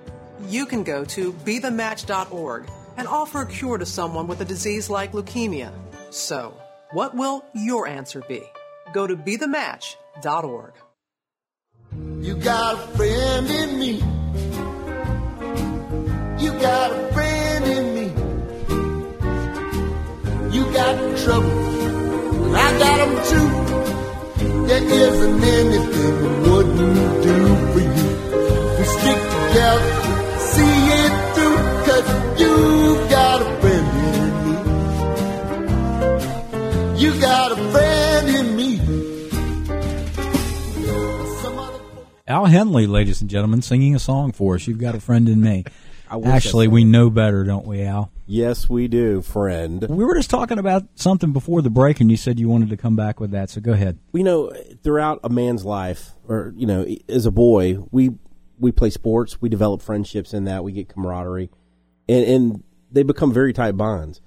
You 0.47 0.67
can 0.67 0.85
go 0.85 1.05
to 1.07 1.33
bethematch.org 1.33 2.71
and 2.97 3.09
offer 3.09 3.43
a 3.43 3.47
cure 3.47 3.79
to 3.79 3.87
someone 3.87 4.27
with 4.27 4.41
a 4.41 4.45
disease 4.45 4.89
like 4.89 5.13
leukemia. 5.13 5.73
So, 6.11 6.55
what 6.93 7.15
will 7.15 7.45
your 7.55 7.87
answer 7.87 8.23
be? 8.29 8.43
Go 8.93 9.07
to 9.07 9.17
bethematch.org. 9.17 10.73
You 12.21 12.35
got 12.37 12.75
a 12.75 12.79
friend 12.97 13.47
in 13.49 13.79
me. 13.79 13.93
You 16.45 16.53
got 16.61 16.93
a 16.93 17.13
friend 17.13 17.65
in 17.67 17.95
me. 17.95 18.07
You 20.57 20.65
got 20.73 21.19
trouble, 21.19 22.57
I 22.57 22.79
got 22.79 22.97
them 22.99 23.15
too. 23.31 24.67
There 24.67 24.83
isn't 24.83 25.43
anything 25.43 26.15
we 26.23 26.51
wouldn't 26.51 27.23
do 27.23 27.37
for 27.73 27.81
you. 27.81 28.09
We 28.79 28.85
stick 28.85 29.21
together, 29.35 30.00
Al 42.31 42.47
Henley, 42.47 42.87
ladies 42.87 43.21
and 43.21 43.29
gentlemen, 43.29 43.61
singing 43.61 43.97
a 43.97 43.99
song 43.99 44.31
for 44.31 44.55
us. 44.55 44.69
You've 44.69 44.79
got 44.79 44.95
a 44.95 45.01
friend 45.01 45.29
in 45.29 45.41
me. 45.41 45.65
Actually, 46.25 46.69
we 46.69 46.85
know 46.85 47.11
better, 47.11 47.43
don't 47.43 47.67
we, 47.67 47.83
Al? 47.83 48.13
Yes, 48.25 48.69
we 48.69 48.87
do, 48.87 49.21
friend. 49.21 49.85
We 49.89 50.05
were 50.05 50.15
just 50.15 50.31
talking 50.31 50.61
about 50.61 50.85
something 50.95 51.33
before 51.33 51.61
the 51.61 51.71
break, 51.71 52.01
and 52.01 52.09
you 52.09 52.17
said 52.17 52.39
you 52.39 52.49
wanted 52.49 52.71
to 52.71 52.77
come 52.77 52.95
back 52.95 53.19
with 53.19 53.33
that. 53.33 53.51
So 53.51 53.61
go 53.61 53.73
ahead. 53.73 53.99
you 54.13 54.23
know, 54.23 54.53
throughout 54.85 55.19
a 55.25 55.29
man's 55.29 55.65
life, 55.65 56.13
or 56.29 56.55
you 56.57 56.69
know, 56.69 56.87
as 57.09 57.27
a 57.27 57.33
boy, 57.33 57.79
we 57.91 58.13
we 58.61 58.71
play 58.71 58.91
sports, 58.91 59.41
we 59.41 59.49
develop 59.49 59.83
friendships 59.83 60.33
in 60.33 60.45
that, 60.45 60.63
we 60.63 60.71
get 60.71 60.89
camaraderie, 60.89 61.51
and 62.09 62.25
and 62.25 62.65
they 62.93 63.03
become 63.03 63.33
very 63.33 63.53
tight 63.53 63.77
bonds. 63.77 64.21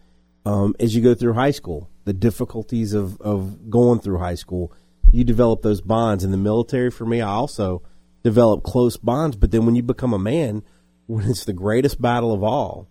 Um, 0.45 0.75
as 0.77 0.93
you 0.93 1.01
go 1.01 1.15
through 1.15 1.36
high 1.36 1.51
school, 1.51 1.89
the 2.03 2.12
difficulties 2.12 2.93
of 2.93 3.22
of 3.22 3.69
going 3.69 4.01
through 4.01 4.17
high 4.17 4.36
school, 4.36 4.74
you 5.13 5.24
develop 5.24 5.62
those 5.62 5.79
bonds. 5.79 6.25
In 6.25 6.31
the 6.31 6.38
military, 6.38 6.91
for 6.91 7.05
me, 7.05 7.22
I 7.22 7.29
also 7.29 7.81
develop 8.24 8.63
close 8.63 8.98
bonds. 8.98 9.36
But 9.36 9.51
then 9.51 9.65
when 9.65 9.75
you 9.75 9.84
become 9.84 10.13
a 10.13 10.20
man, 10.20 10.63
when 11.08 11.30
it's 11.30 11.46
the 11.46 11.53
greatest 11.53 12.01
battle 12.01 12.34
of 12.34 12.44
all, 12.44 12.88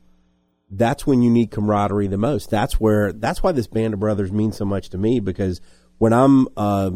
that's 0.71 1.07
when 1.07 1.23
you 1.23 1.31
need 1.31 1.51
camaraderie 1.51 2.07
the 2.07 2.19
most. 2.19 2.51
That's 2.51 2.81
where 2.81 3.13
that's 3.13 3.43
why 3.43 3.53
this 3.53 3.67
band 3.67 3.95
of 3.95 4.01
brothers 4.01 4.33
means 4.33 4.57
so 4.57 4.65
much 4.65 4.89
to 4.91 4.99
me 4.99 5.21
because 5.21 5.61
when 5.99 6.13
I'm 6.13 6.49
uh, 6.57 6.91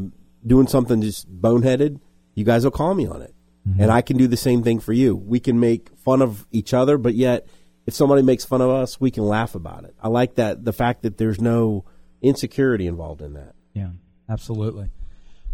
doing 0.47 0.67
something 0.67 1.03
just 1.03 1.31
boneheaded, 1.31 2.01
you 2.35 2.45
guys 2.45 2.65
will 2.65 2.71
call 2.71 2.95
me 2.95 3.07
on 3.07 3.23
it, 3.23 3.35
mm-hmm. 3.69 3.83
and 3.83 3.91
I 3.91 4.01
can 4.01 4.17
do 4.17 4.27
the 4.27 4.37
same 4.37 4.63
thing 4.63 4.81
for 4.81 4.93
you. 4.93 5.15
We 5.15 5.41
can 5.41 5.61
make 5.61 5.91
fun 5.99 6.23
of 6.23 6.47
each 6.51 6.73
other, 6.73 6.97
but 6.97 7.15
yet 7.15 7.47
if 7.87 7.95
somebody 7.95 8.23
makes 8.23 8.45
fun 8.45 8.61
of 8.61 8.71
us, 8.71 9.01
we 9.01 9.11
can 9.11 9.25
laugh 9.25 9.55
about 9.55 9.85
it. 9.85 9.95
I 10.03 10.09
like 10.09 10.35
that 10.35 10.65
the 10.65 10.73
fact 10.73 11.03
that 11.03 11.19
there's 11.19 11.41
no 11.41 11.85
insecurity 12.21 12.87
involved 12.87 13.23
in 13.23 13.35
that. 13.35 13.55
Yeah, 13.75 13.91
absolutely. 14.29 14.91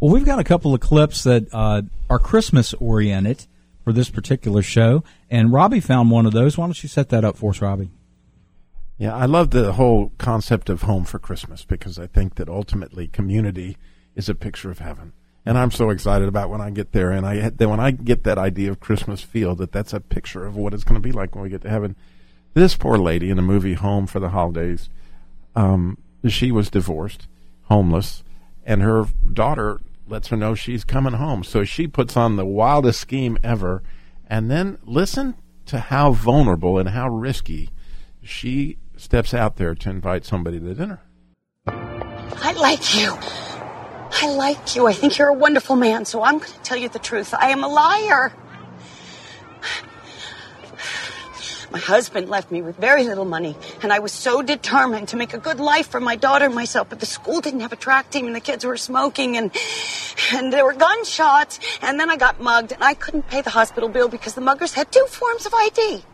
Well, 0.03 0.13
we've 0.13 0.25
got 0.25 0.41
a 0.41 0.45
couple 0.45 0.75
of 0.75 0.81
clips 0.81 1.23
that 1.23 1.47
uh, 1.53 1.83
are 2.11 2.19
Christmas 2.19 2.75
oriented 2.75 3.47
for 3.85 3.93
this 3.93 4.11
particular 4.11 4.61
show, 4.61 5.05
and 5.31 5.53
Robbie 5.53 5.79
found 5.79 6.11
one 6.11 6.27
of 6.27 6.33
those. 6.33 6.59
Why 6.59 6.67
don't 6.67 6.83
you 6.83 6.89
set 6.89 7.11
that 7.11 7.25
up 7.25 7.37
for 7.37 7.51
us, 7.51 7.63
Robbie? 7.63 7.93
Yeah, 8.99 9.15
I 9.15 9.27
love 9.27 9.51
the 9.51 9.75
whole 9.75 10.11
concept 10.19 10.69
of 10.69 10.83
home 10.83 11.05
for 11.05 11.21
Christmas 11.21 11.65
because 11.65 12.01
I 12.01 12.09
think 12.09 12.35
that 12.35 12.49
ultimately 12.49 13.07
community 13.07 13.77
is 14.17 14.29
a 14.29 14.35
picture 14.35 14.73
of 14.73 14.81
heaven. 14.81 15.13
And 15.47 15.57
I'm 15.57 15.71
so 15.71 15.91
excited 15.91 16.27
about 16.27 16.51
when 16.51 16.61
I 16.61 16.71
get 16.71 16.91
there, 16.91 17.13
and 17.13 17.25
I 17.25 17.51
then 17.51 17.71
when 17.71 17.79
I 17.79 17.93
get 17.93 18.25
that 18.25 18.39
idea 18.39 18.73
of 18.73 18.81
Christmas 18.81 19.23
feel 19.23 19.55
that 19.55 19.71
that's 19.71 19.93
a 19.93 20.01
picture 20.01 20.45
of 20.45 20.57
what 20.57 20.75
it's 20.75 20.83
going 20.83 21.01
to 21.01 21.09
be 21.09 21.13
like 21.13 21.37
when 21.37 21.45
we 21.45 21.49
get 21.49 21.63
to 21.63 21.71
heaven. 21.71 21.95
This 22.55 22.75
poor 22.75 22.99
lady 22.99 23.31
in 23.31 23.37
the 23.37 23.43
movie 23.43 23.75
Home 23.75 24.09
for 24.09 24.19
the 24.19 24.31
Holidays, 24.31 24.91
um, 25.55 25.97
she 26.27 26.51
was 26.51 26.71
divorced, 26.71 27.29
homeless, 27.67 28.25
and 28.67 28.83
her 28.83 29.07
daughter 29.33 29.79
lets 30.12 30.28
her 30.28 30.37
know 30.37 30.54
she's 30.54 30.85
coming 30.85 31.14
home. 31.14 31.42
So 31.42 31.64
she 31.64 31.88
puts 31.88 32.19
on 32.19 32.37
the 32.37 32.45
wildest 32.45 33.00
scheme 33.00 33.38
ever, 33.42 33.83
and 34.26 34.50
then 34.50 34.78
listen 34.85 35.35
to 35.66 35.78
how 35.78 36.12
vulnerable 36.12 36.78
and 36.78 36.90
how 36.90 37.09
risky 37.09 37.71
she 38.23 38.76
steps 38.97 39.33
out 39.33 39.57
there 39.57 39.75
to 39.75 39.90
invite 39.90 40.26
somebody 40.26 40.61
to 40.61 40.75
dinner. 40.75 41.00
I 41.66 42.52
like 42.52 42.95
you. 42.95 43.16
I 44.14 44.26
like 44.37 44.76
you. 44.76 44.87
I 44.87 44.92
think 44.92 45.16
you're 45.16 45.28
a 45.28 45.35
wonderful 45.35 45.76
man, 45.76 46.04
so 46.04 46.23
I'm 46.23 46.38
going 46.38 46.52
to 46.52 46.61
tell 46.61 46.76
you 46.76 46.90
the 46.90 46.99
truth. 46.99 47.33
I 47.33 47.49
am 47.49 47.64
a 47.64 47.69
liar. 47.69 48.33
My 51.73 51.79
husband 51.79 52.29
left 52.29 52.50
me 52.50 52.61
with 52.61 52.76
very 52.76 53.05
little 53.05 53.25
money, 53.25 53.57
and 53.83 53.95
I 53.95 53.99
was 54.00 54.12
so 54.12 54.43
determined 54.43 55.09
to 55.09 55.17
make 55.17 55.33
a 55.33 55.38
good 55.38 55.59
life 55.59 55.88
for 55.88 56.00
my 56.00 56.17
daughter 56.17 56.45
and 56.45 56.55
myself. 56.55 56.91
But 56.91 57.00
the 57.00 57.07
school 57.07 57.41
didn't 57.41 57.61
have 57.61 57.73
a 57.73 57.76
track 57.76 58.11
team, 58.11 58.26
and 58.26 58.37
the 58.37 58.41
kids 58.41 58.67
were 58.67 58.76
smoking, 58.76 59.38
and 59.38 59.50
and 60.35 60.52
there 60.52 60.67
were 60.67 60.75
gunshots. 60.75 61.59
And 61.81 61.99
then 61.99 62.11
I 62.11 62.17
got 62.17 62.43
mugged, 62.43 62.73
and 62.73 62.85
I 62.85 62.93
couldn't 62.93 63.26
pay 63.29 63.41
the 63.41 63.49
hospital 63.49 63.88
bill 63.88 64.09
because 64.09 64.35
the 64.35 64.43
muggers 64.43 64.75
had 64.75 64.93
two 64.93 65.07
forms 65.09 65.47
of 65.47 65.55
ID. 65.55 66.05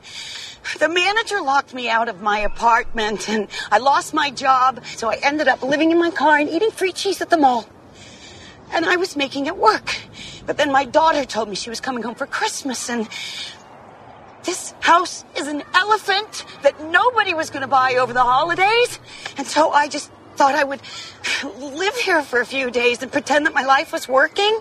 The 0.78 0.88
manager 0.88 1.40
locked 1.40 1.74
me 1.74 1.88
out 1.88 2.08
of 2.08 2.22
my 2.22 2.38
apartment, 2.38 3.28
and 3.28 3.48
I 3.72 3.78
lost 3.78 4.14
my 4.14 4.30
job. 4.30 4.84
So 4.94 5.10
I 5.10 5.18
ended 5.24 5.48
up 5.48 5.64
living 5.64 5.90
in 5.90 5.98
my 5.98 6.12
car 6.12 6.38
and 6.38 6.48
eating 6.48 6.70
free 6.70 6.92
cheese 6.92 7.20
at 7.20 7.30
the 7.30 7.36
mall. 7.36 7.66
And 8.70 8.86
I 8.86 8.94
was 8.94 9.16
making 9.16 9.46
it 9.46 9.56
work. 9.56 9.96
But 10.46 10.56
then 10.56 10.70
my 10.70 10.84
daughter 10.84 11.24
told 11.24 11.48
me 11.48 11.56
she 11.56 11.68
was 11.68 11.80
coming 11.80 12.04
home 12.04 12.14
for 12.14 12.26
Christmas, 12.26 12.88
and 12.88 13.08
this 14.48 14.72
house 14.80 15.26
is 15.36 15.46
an 15.46 15.62
elephant 15.74 16.46
that 16.62 16.82
nobody 16.82 17.34
was 17.34 17.50
going 17.50 17.60
to 17.60 17.68
buy 17.68 17.96
over 17.96 18.14
the 18.14 18.22
holidays. 18.22 18.98
And 19.36 19.46
so 19.46 19.72
I 19.72 19.88
just 19.88 20.10
thought 20.36 20.54
I 20.54 20.64
would 20.64 20.80
live 21.58 21.94
here 21.96 22.22
for 22.22 22.40
a 22.40 22.46
few 22.46 22.70
days 22.70 23.02
and 23.02 23.12
pretend 23.12 23.44
that 23.44 23.52
my 23.52 23.66
life 23.66 23.92
was 23.92 24.08
working. 24.08 24.58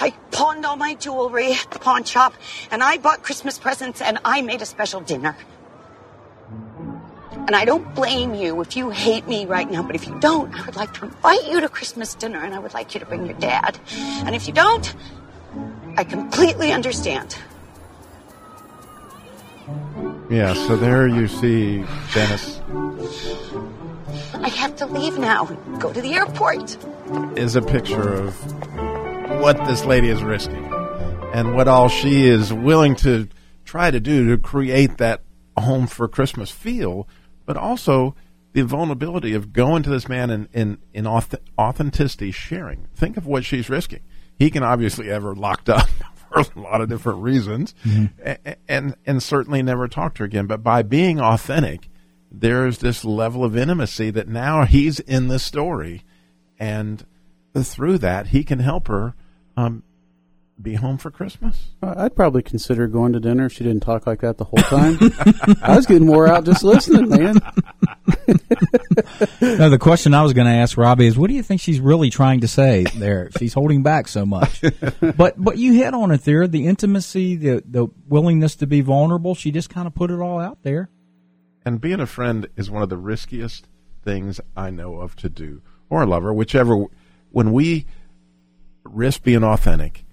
I 0.00 0.10
pawned 0.32 0.66
all 0.66 0.74
my 0.74 0.94
jewelry 0.94 1.52
at 1.52 1.70
the 1.70 1.78
pawn 1.78 2.02
shop 2.02 2.34
and 2.72 2.82
I 2.82 2.98
bought 2.98 3.22
Christmas 3.22 3.60
presents 3.60 4.02
and 4.02 4.18
I 4.24 4.42
made 4.42 4.60
a 4.60 4.66
special 4.66 5.00
dinner. 5.00 5.36
And 7.30 7.54
I 7.54 7.64
don't 7.64 7.94
blame 7.94 8.34
you 8.34 8.60
if 8.60 8.76
you 8.76 8.90
hate 8.90 9.28
me 9.28 9.46
right 9.46 9.70
now, 9.70 9.84
but 9.84 9.94
if 9.94 10.08
you 10.08 10.18
don't, 10.18 10.52
I 10.52 10.66
would 10.66 10.74
like 10.74 10.92
to 10.94 11.04
invite 11.04 11.46
you 11.46 11.60
to 11.60 11.68
Christmas 11.68 12.12
dinner 12.16 12.42
and 12.42 12.52
I 12.52 12.58
would 12.58 12.74
like 12.74 12.92
you 12.92 12.98
to 12.98 13.06
bring 13.06 13.24
your 13.24 13.38
dad. 13.38 13.78
And 14.26 14.34
if 14.34 14.48
you 14.48 14.52
don't, 14.52 14.92
I 15.96 16.02
completely 16.02 16.72
understand. 16.72 17.38
Yeah, 20.30 20.54
so 20.54 20.76
there 20.76 21.06
you 21.06 21.28
see 21.28 21.84
Dennis. 22.12 22.60
I 24.34 24.48
have 24.48 24.76
to 24.76 24.86
leave 24.86 25.18
now. 25.18 25.44
Go 25.78 25.92
to 25.92 26.00
the 26.00 26.14
airport. 26.14 26.76
Is 27.38 27.56
a 27.56 27.62
picture 27.62 28.12
of 28.12 28.34
what 29.40 29.56
this 29.66 29.84
lady 29.84 30.08
is 30.08 30.22
risking 30.22 30.64
and 31.32 31.54
what 31.54 31.68
all 31.68 31.88
she 31.88 32.26
is 32.26 32.52
willing 32.52 32.96
to 32.96 33.28
try 33.64 33.90
to 33.90 34.00
do 34.00 34.28
to 34.30 34.38
create 34.38 34.98
that 34.98 35.22
home 35.58 35.86
for 35.86 36.08
Christmas 36.08 36.50
feel, 36.50 37.08
but 37.44 37.56
also 37.56 38.14
the 38.52 38.62
vulnerability 38.62 39.34
of 39.34 39.52
going 39.52 39.82
to 39.82 39.90
this 39.90 40.08
man 40.08 40.30
in, 40.30 40.48
in, 40.52 40.78
in 40.94 41.06
authenticity 41.06 42.30
sharing. 42.30 42.86
Think 42.94 43.16
of 43.16 43.26
what 43.26 43.44
she's 43.44 43.68
risking. 43.68 44.02
He 44.38 44.50
can 44.50 44.62
obviously 44.62 45.08
have 45.08 45.22
her 45.22 45.34
locked 45.34 45.68
up 45.68 45.88
for 46.44 46.58
a 46.58 46.62
lot 46.62 46.80
of 46.80 46.88
different 46.88 47.20
reasons, 47.20 47.74
mm-hmm. 47.84 48.52
and, 48.68 48.96
and 49.04 49.22
certainly 49.22 49.62
never 49.62 49.88
talk 49.88 50.14
to 50.14 50.22
her 50.22 50.26
again. 50.26 50.46
But 50.46 50.62
by 50.62 50.82
being 50.82 51.20
authentic, 51.20 51.88
there's 52.30 52.78
this 52.78 53.04
level 53.04 53.44
of 53.44 53.56
intimacy 53.56 54.10
that 54.10 54.28
now 54.28 54.64
he's 54.64 55.00
in 55.00 55.28
the 55.28 55.38
story, 55.38 56.02
and 56.58 57.04
through 57.54 57.98
that 57.98 58.28
he 58.28 58.44
can 58.44 58.58
help 58.58 58.88
her 58.88 59.14
um, 59.56 59.82
be 60.60 60.74
home 60.74 60.96
for 60.96 61.10
Christmas. 61.10 61.72
Uh, 61.82 61.94
I'd 61.96 62.16
probably 62.16 62.42
consider 62.42 62.86
going 62.86 63.12
to 63.12 63.20
dinner 63.20 63.46
if 63.46 63.52
she 63.52 63.64
didn't 63.64 63.82
talk 63.82 64.06
like 64.06 64.20
that 64.20 64.38
the 64.38 64.44
whole 64.44 64.62
time. 64.62 64.98
I 65.62 65.76
was 65.76 65.86
getting 65.86 66.06
more 66.06 66.26
out 66.26 66.44
just 66.44 66.64
listening, 66.64 67.10
man. 67.10 67.34
no, 69.40 69.68
the 69.70 69.78
question 69.80 70.14
I 70.14 70.22
was 70.22 70.32
going 70.32 70.46
to 70.46 70.52
ask 70.52 70.76
Robbie 70.78 71.06
is, 71.06 71.18
what 71.18 71.28
do 71.28 71.34
you 71.34 71.42
think 71.42 71.60
she's 71.60 71.78
really 71.78 72.08
trying 72.08 72.40
to 72.40 72.48
say 72.48 72.84
there? 72.96 73.30
She's 73.38 73.52
holding 73.52 73.82
back 73.82 74.08
so 74.08 74.24
much, 74.24 74.62
but 75.16 75.34
but 75.36 75.58
you 75.58 75.74
hit 75.74 75.92
on 75.92 76.10
it 76.10 76.24
there. 76.24 76.48
The 76.48 76.66
intimacy, 76.66 77.36
the 77.36 77.62
the 77.66 77.88
willingness 78.08 78.56
to 78.56 78.66
be 78.66 78.80
vulnerable. 78.80 79.34
She 79.34 79.50
just 79.50 79.68
kind 79.68 79.86
of 79.86 79.94
put 79.94 80.10
it 80.10 80.20
all 80.20 80.38
out 80.40 80.62
there. 80.62 80.88
And 81.64 81.80
being 81.80 82.00
a 82.00 82.06
friend 82.06 82.48
is 82.56 82.70
one 82.70 82.82
of 82.82 82.88
the 82.88 82.96
riskiest 82.96 83.66
things 84.02 84.40
I 84.56 84.70
know 84.70 85.00
of 85.00 85.16
to 85.16 85.28
do, 85.28 85.60
or 85.90 86.02
a 86.02 86.06
lover, 86.06 86.32
whichever. 86.32 86.84
When 87.30 87.52
we 87.52 87.84
risk 88.84 89.22
being 89.22 89.44
authentic, 89.44 90.05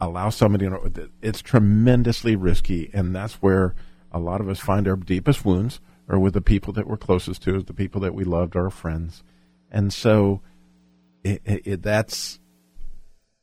allow 0.00 0.30
somebody, 0.30 0.68
it's 1.20 1.42
tremendously 1.42 2.36
risky, 2.36 2.90
and 2.92 3.14
that's 3.14 3.34
where 3.34 3.74
a 4.12 4.18
lot 4.18 4.40
of 4.40 4.48
us 4.48 4.58
find 4.58 4.88
our 4.88 4.96
deepest 4.96 5.44
wounds 5.44 5.80
or 6.08 6.18
with 6.18 6.34
the 6.34 6.40
people 6.40 6.72
that 6.72 6.86
we're 6.86 6.96
closest 6.96 7.42
to, 7.42 7.62
the 7.62 7.72
people 7.72 8.00
that 8.00 8.14
we 8.14 8.24
loved, 8.24 8.56
our 8.56 8.70
friends. 8.70 9.22
And 9.70 9.92
so 9.92 10.42
it, 11.22 11.42
it, 11.44 11.82
that's 11.82 12.40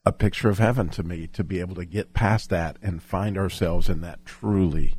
a 0.06 0.12
picture 0.12 0.50
of 0.50 0.58
heaven 0.58 0.90
to 0.90 1.04
me 1.04 1.28
to 1.28 1.44
be 1.44 1.60
able 1.60 1.76
to 1.76 1.86
get 1.86 2.14
past 2.14 2.50
that 2.50 2.78
and 2.82 3.02
find 3.02 3.38
ourselves 3.38 3.88
in 3.88 4.02
that 4.02 4.26
truly 4.26 4.96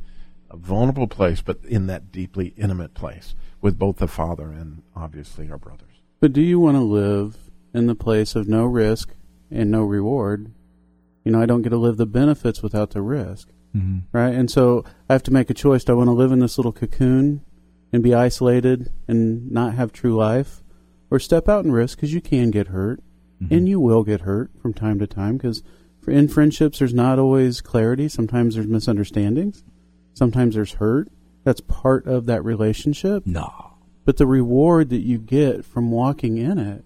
vulnerable 0.51 1.07
place, 1.07 1.41
but 1.41 1.63
in 1.63 1.87
that 1.87 2.11
deeply 2.11 2.53
intimate 2.57 2.93
place 2.93 3.35
with 3.61 3.77
both 3.77 3.97
the 3.97 4.07
Father 4.07 4.51
and 4.51 4.81
obviously 4.95 5.49
our 5.51 5.57
brothers. 5.57 6.01
But 6.19 6.33
do 6.33 6.41
you 6.41 6.59
want 6.59 6.75
to 6.75 6.81
live 6.81 7.37
in 7.73 7.87
the 7.87 7.95
place 7.95 8.35
of 8.35 8.47
no 8.47 8.65
risk 8.65 9.13
and 9.51 9.69
no 9.69 9.83
reward? 9.83 10.51
You 11.29 11.33
know, 11.33 11.43
I 11.43 11.45
don't 11.45 11.61
get 11.61 11.69
to 11.69 11.77
live 11.77 11.97
the 11.97 12.07
benefits 12.07 12.63
without 12.63 12.89
the 12.89 13.03
risk. 13.03 13.49
Mm-hmm. 13.75 13.99
Right? 14.11 14.33
And 14.33 14.49
so 14.49 14.83
I 15.07 15.13
have 15.13 15.21
to 15.21 15.31
make 15.31 15.51
a 15.51 15.53
choice. 15.53 15.83
Do 15.83 15.93
I 15.93 15.95
want 15.95 16.07
to 16.07 16.13
live 16.13 16.31
in 16.31 16.39
this 16.39 16.57
little 16.57 16.71
cocoon 16.71 17.45
and 17.93 18.01
be 18.01 18.15
isolated 18.15 18.91
and 19.07 19.51
not 19.51 19.75
have 19.75 19.93
true 19.93 20.15
life, 20.15 20.63
or 21.11 21.19
step 21.19 21.47
out 21.47 21.65
and 21.65 21.71
risk 21.71 21.99
because 21.99 22.15
you 22.15 22.19
can 22.19 22.49
get 22.49 22.69
hurt, 22.69 23.03
mm-hmm. 23.39 23.53
and 23.53 23.69
you 23.69 23.79
will 23.79 24.03
get 24.03 24.21
hurt 24.21 24.49
from 24.59 24.73
time 24.73 24.97
to 24.97 25.05
time 25.05 25.37
because 25.37 25.61
in 26.07 26.27
friendships 26.29 26.79
there's 26.79 26.95
not 26.95 27.19
always 27.19 27.61
clarity. 27.61 28.09
Sometimes 28.09 28.55
there's 28.55 28.65
misunderstandings. 28.65 29.63
Sometimes 30.15 30.55
there's 30.55 30.73
hurt. 30.73 31.09
That's 31.43 31.61
part 31.61 32.07
of 32.07 32.25
that 32.25 32.43
relationship. 32.43 33.27
No. 33.27 33.77
But 34.03 34.17
the 34.17 34.25
reward 34.25 34.89
that 34.89 35.05
you 35.05 35.19
get 35.19 35.63
from 35.63 35.91
walking 35.91 36.39
in 36.39 36.57
it 36.57 36.83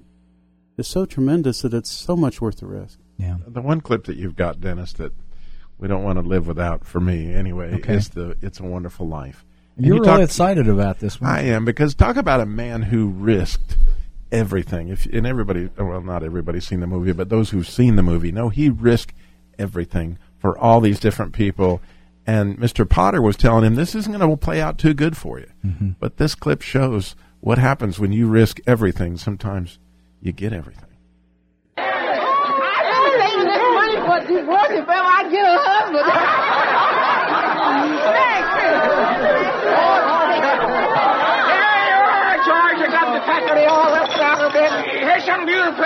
is 0.77 0.86
so 0.86 1.06
tremendous 1.06 1.62
that 1.62 1.73
it's 1.73 1.89
so 1.89 2.17
much 2.17 2.41
worth 2.41 2.60
the 2.60 2.65
risk. 2.65 2.99
Yeah. 3.23 3.38
The 3.47 3.62
one 3.62 3.81
clip 3.81 4.05
that 4.05 4.17
you've 4.17 4.36
got, 4.36 4.62
Dennis, 4.62 4.93
that 4.93 5.13
we 5.77 5.88
don't 5.88 6.03
want 6.03 6.19
to 6.19 6.27
live 6.27 6.47
without 6.47 6.86
for 6.86 6.99
me 6.99 7.33
anyway 7.33 7.75
okay. 7.75 7.95
is 7.95 8.09
the 8.09 8.38
"It's 8.41 8.59
a 8.59 8.63
Wonderful 8.63 9.07
Life." 9.07 9.45
You're 9.77 9.95
you 9.95 10.01
really 10.01 10.17
talk, 10.17 10.21
excited 10.21 10.67
about 10.67 10.99
this 10.99 11.19
one. 11.19 11.31
I 11.31 11.43
am 11.43 11.65
because 11.65 11.95
talk 11.95 12.15
about 12.15 12.41
a 12.41 12.45
man 12.45 12.83
who 12.83 13.07
risked 13.07 13.77
everything. 14.31 14.89
If 14.89 15.05
and 15.05 15.25
everybody, 15.25 15.69
well, 15.77 16.01
not 16.01 16.23
everybody's 16.23 16.67
seen 16.67 16.79
the 16.79 16.88
movie, 16.88 17.13
but 17.13 17.29
those 17.29 17.49
who've 17.49 17.67
seen 17.67 17.95
the 17.95 18.03
movie 18.03 18.31
know 18.31 18.49
he 18.49 18.69
risked 18.69 19.15
everything 19.57 20.17
for 20.38 20.57
all 20.57 20.81
these 20.81 20.99
different 20.99 21.33
people. 21.33 21.81
And 22.25 22.57
Mr. 22.57 22.88
Potter 22.88 23.21
was 23.21 23.36
telling 23.36 23.65
him 23.65 23.75
this 23.75 23.95
isn't 23.95 24.17
going 24.17 24.29
to 24.29 24.38
play 24.38 24.62
out 24.62 24.77
too 24.77 24.93
good 24.93 25.17
for 25.17 25.39
you. 25.39 25.49
Mm-hmm. 25.65 25.89
But 25.99 26.17
this 26.17 26.36
clip 26.36 26.62
shows 26.62 27.15
what 27.41 27.57
happens 27.57 27.99
when 27.99 28.12
you 28.13 28.27
risk 28.27 28.59
everything. 28.65 29.17
Sometimes 29.17 29.79
you 30.21 30.31
get 30.31 30.53
everything. 30.53 30.92
keep 34.34 34.50
working, 34.50 34.82
fam. 34.89 35.06
I 35.06 35.30
get 35.30 35.46
a 35.46 35.58
husband. 35.62 36.06
Thanks. 38.02 38.50
Here 41.54 41.78
you 41.93 42.02
are, 42.02 42.38
George. 42.41 42.78
You 42.82 42.89
got 42.89 43.13
the 43.13 43.22
faculty 43.30 43.65
all 43.69 43.93
left 43.93 44.17
out 44.17 44.41
a 44.41 44.50
bit. 44.50 44.72
Here's 45.06 45.26
something 45.26 45.46
beautiful. 45.46 45.86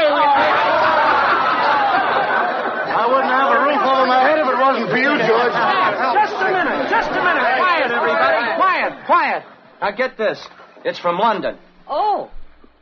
I 2.88 3.06
wouldn't 3.06 3.30
have 3.30 3.52
a 3.52 3.60
roof 3.68 3.84
over 3.84 4.08
my 4.08 4.24
head 4.24 4.40
if 4.40 4.48
it 4.48 4.58
wasn't 4.58 4.90
for 4.90 4.98
you, 4.98 5.12
George. 5.28 5.52
Just 5.52 6.40
a 6.40 6.50
minute. 6.50 6.90
Just 6.90 7.12
a 7.12 7.22
minute. 7.22 7.44
Quiet, 7.60 7.92
everybody. 7.92 8.56
Quiet. 8.56 9.06
Quiet. 9.06 9.44
Now 9.82 9.92
get 9.92 10.18
this. 10.18 10.40
It's 10.86 11.00
from 11.00 11.18
London. 11.20 11.58
Oh. 11.88 12.32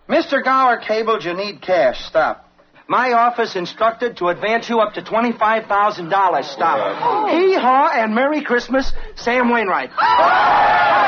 Mr. 0.08 0.44
Gower 0.44 0.78
cabled 0.78 1.24
you 1.24 1.34
need 1.34 1.62
cash. 1.62 2.06
Stop. 2.06 2.45
My 2.88 3.14
office 3.14 3.56
instructed 3.56 4.18
to 4.18 4.28
advance 4.28 4.70
you 4.70 4.80
up 4.80 4.94
to 4.94 5.02
$25,000. 5.02 6.46
Stop. 6.46 6.98
Oh. 7.02 7.28
Hee 7.36 7.56
haw 7.56 7.90
and 7.92 8.14
Merry 8.14 8.42
Christmas, 8.44 8.92
Sam 9.16 9.50
Wainwright. 9.50 9.90
Oh. 9.98 11.06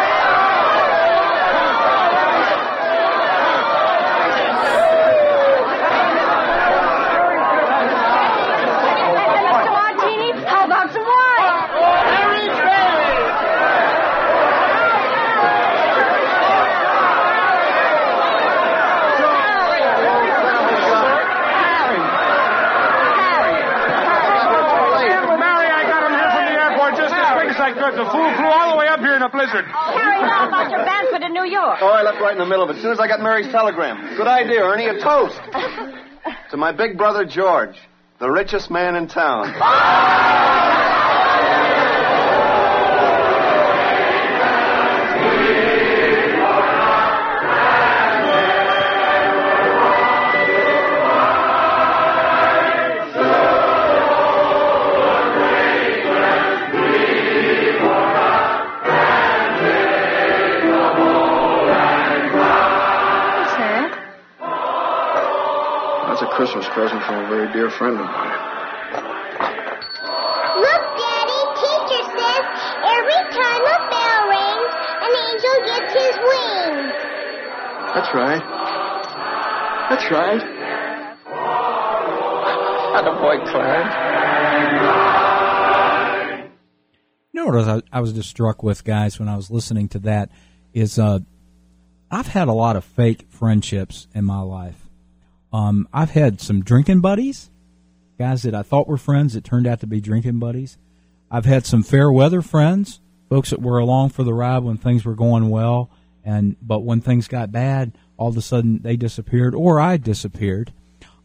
Mr. 8.27 9.71
Martini, 9.71 10.45
how 10.45 10.65
about 10.65 10.93
some 10.93 11.03
wine? 11.05 11.27
Mary, 25.37 25.69
I 25.69 25.83
got 25.85 26.01
him 26.01 26.13
here 26.17 26.31
from 26.33 26.45
the 26.49 26.57
airport 26.57 26.95
just 26.97 27.13
as 27.13 27.25
quick 27.37 27.49
as 27.53 27.59
I 27.61 27.71
could. 27.73 27.93
The 27.93 28.05
fool 28.09 28.29
flew 28.37 28.49
all 28.49 28.71
the 28.73 28.77
way 28.77 28.87
up 28.87 28.99
here 28.99 29.13
in 29.13 29.16
a 29.27 29.29
blizzard. 29.29 29.65
Harry, 29.65 30.21
how 30.29 30.47
about 30.47 30.71
your 30.71 30.79
Banford 30.79 31.25
in 31.25 31.33
New 31.33 31.45
York? 31.45 31.79
Oh, 31.81 31.87
I 31.87 32.01
left 32.01 32.21
right 32.21 32.31
in 32.31 32.39
the 32.39 32.45
middle 32.45 32.63
of 32.63 32.69
it. 32.69 32.77
As 32.77 32.81
soon 32.81 32.91
as 32.91 32.99
I 32.99 33.07
got 33.07 33.19
Mary's 33.21 33.51
telegram. 33.51 34.15
Good 34.15 34.27
idea, 34.27 34.63
Ernie. 34.63 34.87
A 34.87 34.99
toast. 34.99 35.39
to 36.51 36.57
my 36.57 36.71
big 36.71 36.97
brother, 36.97 37.25
George, 37.25 37.75
the 38.19 38.29
richest 38.29 38.71
man 38.71 38.95
in 38.95 39.07
town. 39.07 39.53
Ah! 39.61 40.66
Present 66.77 67.01
from 67.05 67.25
a 67.25 67.27
very 67.27 67.51
dear 67.53 67.71
friend 67.71 67.97
of 67.97 68.05
mine. 68.05 68.37
Look, 70.61 70.83
Daddy, 70.93 71.41
teacher 71.57 72.03
says 72.05 72.43
every 72.85 73.23
time 73.33 73.61
a 73.65 73.77
bell 73.89 74.21
rings, 74.29 74.73
an 75.01 75.11
angel 75.25 75.57
gets 75.65 75.89
his 75.97 76.15
wings. 76.21 76.93
That's 77.95 78.13
right. 78.13 78.45
That's 79.89 80.05
right. 80.11 80.43
Attaboy, 82.93 83.37
Clarence. 83.49 83.93
You 87.33 87.39
know 87.39 87.45
what 87.47 87.55
I 87.55 87.73
was, 87.73 87.83
I 87.91 88.01
was 88.01 88.13
just 88.13 88.29
struck 88.29 88.61
with, 88.61 88.83
guys, 88.83 89.17
when 89.17 89.27
I 89.27 89.35
was 89.35 89.49
listening 89.49 89.89
to 89.89 89.99
that 89.99 90.29
is 90.75 90.99
uh, 90.99 91.21
I've 92.11 92.27
had 92.27 92.47
a 92.47 92.53
lot 92.53 92.75
of 92.75 92.85
fake 92.85 93.25
friendships 93.29 94.07
in 94.13 94.25
my 94.25 94.41
life. 94.41 94.86
Um, 95.51 95.87
I've 95.93 96.11
had 96.11 96.41
some 96.41 96.63
drinking 96.63 97.01
buddies, 97.01 97.49
guys 98.17 98.43
that 98.43 98.55
I 98.55 98.63
thought 98.63 98.87
were 98.87 98.97
friends 98.97 99.33
that 99.33 99.43
turned 99.43 99.67
out 99.67 99.79
to 99.81 99.87
be 99.87 100.01
drinking 100.01 100.39
buddies. 100.39 100.77
I've 101.29 101.45
had 101.45 101.65
some 101.65 101.83
fair 101.83 102.11
weather 102.11 102.41
friends, 102.41 102.99
folks 103.29 103.49
that 103.49 103.61
were 103.61 103.79
along 103.79 104.09
for 104.09 104.23
the 104.23 104.33
ride 104.33 104.63
when 104.63 104.77
things 104.77 105.05
were 105.05 105.15
going 105.15 105.49
well, 105.49 105.89
and 106.23 106.55
but 106.61 106.79
when 106.79 107.01
things 107.01 107.27
got 107.27 107.51
bad, 107.51 107.93
all 108.17 108.29
of 108.29 108.37
a 108.37 108.41
sudden 108.41 108.81
they 108.81 108.95
disappeared 108.95 109.55
or 109.55 109.79
I 109.79 109.97
disappeared. 109.97 110.73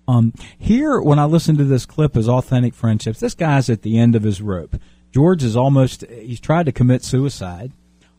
Um, 0.08 0.32
here, 0.58 1.00
when 1.00 1.18
I 1.18 1.24
listen 1.24 1.56
to 1.56 1.64
this 1.64 1.86
clip 1.86 2.16
as 2.16 2.28
authentic 2.28 2.74
friendships, 2.74 3.20
this 3.20 3.34
guy's 3.34 3.70
at 3.70 3.82
the 3.82 3.98
end 3.98 4.16
of 4.16 4.24
his 4.24 4.42
rope. 4.42 4.76
George 5.12 5.44
is 5.44 5.56
almost, 5.56 6.04
he's 6.08 6.40
tried 6.40 6.66
to 6.66 6.72
commit 6.72 7.04
suicide. 7.04 7.72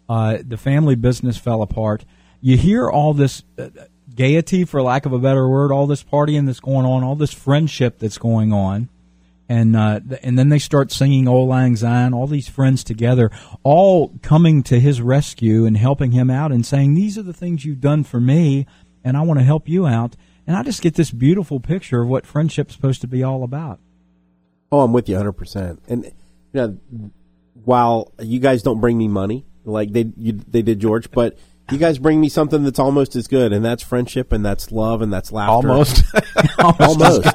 Uh, 0.08 0.38
the 0.46 0.58
family 0.58 0.96
business 0.96 1.38
fell 1.38 1.62
apart. 1.62 2.06
You 2.40 2.56
hear 2.58 2.90
all 2.90 3.14
this 3.14 3.44
uh, 3.58 3.70
gaiety, 4.16 4.66
for 4.66 4.82
lack 4.82 5.06
of 5.06 5.14
a 5.14 5.20
better 5.20 5.48
word, 5.48 5.72
all 5.72 5.88
this 5.88 6.04
partying 6.04 6.46
that's 6.46 6.60
going 6.60 6.86
on, 6.86 7.04
all 7.04 7.16
this 7.16 7.34
friendship 7.34 8.00
that's 8.00 8.18
going 8.18 8.54
on. 8.54 8.90
And 9.50 9.76
uh, 9.76 10.00
and 10.22 10.40
then 10.40 10.50
they 10.50 10.58
start 10.58 10.92
singing 10.92 11.28
"Auld 11.28 11.50
Lang 11.50 11.76
Syne." 11.76 12.14
All 12.14 12.28
these 12.28 12.48
friends 12.48 12.84
together, 12.84 13.30
all 13.62 14.14
coming 14.22 14.64
to 14.64 14.80
his 14.80 15.02
rescue 15.02 15.66
and 15.66 15.76
helping 15.76 16.12
him 16.12 16.30
out, 16.30 16.52
and 16.52 16.66
saying, 16.66 16.96
"These 16.96 17.18
are 17.18 17.24
the 17.24 17.34
things 17.34 17.66
you've 17.66 17.82
done 17.82 18.06
for 18.06 18.22
me, 18.22 18.66
and 19.04 19.18
I 19.18 19.22
want 19.22 19.40
to 19.40 19.46
help 19.46 19.68
you 19.68 19.86
out." 19.86 20.16
And 20.46 20.56
I 20.56 20.64
just 20.64 20.82
get 20.82 20.96
this 20.96 21.12
beautiful 21.12 21.60
picture 21.60 22.02
of 22.02 22.10
what 22.10 22.26
friendship's 22.26 22.74
supposed 22.74 23.02
to 23.02 23.08
be 23.08 23.24
all 23.24 23.44
about. 23.44 23.80
Oh, 24.72 24.82
I'm 24.82 24.92
with 24.92 25.08
you 25.08 25.16
100%. 25.16 25.80
And, 25.88 26.06
you 26.06 26.12
know, 26.54 26.78
while 27.64 28.12
you 28.20 28.40
guys 28.40 28.64
don't 28.64 28.82
bring 28.82 28.98
me 28.98 29.08
money 29.08 29.46
like 29.64 29.94
they 29.94 30.12
you, 30.18 30.34
they 30.34 30.62
did 30.62 30.80
George, 30.80 31.12
but 31.12 31.38
you 31.74 31.80
guys 31.80 31.98
bring 31.98 32.22
me 32.22 32.30
something 32.30 32.64
that's 32.64 32.80
almost 32.80 33.16
as 33.16 33.28
good, 33.28 33.52
and 33.52 33.66
that's 33.66 33.84
friendship, 33.84 34.32
and 34.32 34.46
that's 34.46 34.72
love, 34.72 35.02
and 35.02 35.12
that's 35.12 35.32
laughter. 35.32 35.70
Almost. 35.70 36.04
almost, 36.80 37.28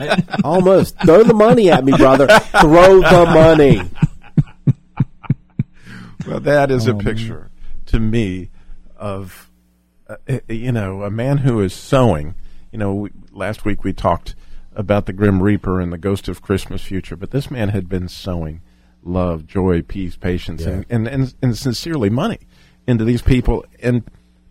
almost. 0.44 0.96
Throw 1.04 1.22
the 1.24 1.34
money 1.34 1.70
at 1.70 1.84
me, 1.84 1.92
brother. 1.96 2.26
Throw 2.60 3.00
the 3.00 3.26
money. 3.34 3.82
Well, 6.26 6.40
that 6.40 6.70
is 6.70 6.86
a 6.86 6.92
Oh, 6.94 6.98
picture 6.98 7.50
to 7.86 7.98
me 7.98 8.50
of, 8.96 9.50
uh, 10.08 10.16
uh, 10.28 10.38
you 10.48 10.72
know, 10.72 11.02
a 11.02 11.10
man 11.10 11.38
who 11.38 11.60
is 11.60 11.72
sowing. 11.72 12.34
You 12.70 12.78
know, 12.78 12.94
we, 12.94 13.10
last 13.32 13.64
week 13.64 13.82
we 13.82 13.92
talked 13.92 14.34
about 14.74 15.06
the 15.06 15.12
Grim 15.12 15.42
Reaper 15.42 15.80
and 15.80 15.92
the 15.92 15.98
Ghost 15.98 16.28
of 16.28 16.42
Christmas 16.42 16.82
Future, 16.82 17.16
but 17.16 17.30
this 17.30 17.50
man 17.50 17.70
had 17.70 17.88
been 17.88 18.08
sowing 18.08 18.60
love, 19.02 19.46
joy, 19.46 19.80
peace, 19.80 20.16
patience, 20.16 20.64
and, 20.64 20.84
and, 20.90 21.08
and, 21.08 21.34
and 21.40 21.56
sincerely 21.56 22.10
money 22.10 22.40
into 22.86 23.04
these 23.04 23.22
people. 23.22 23.64
And 23.82 24.04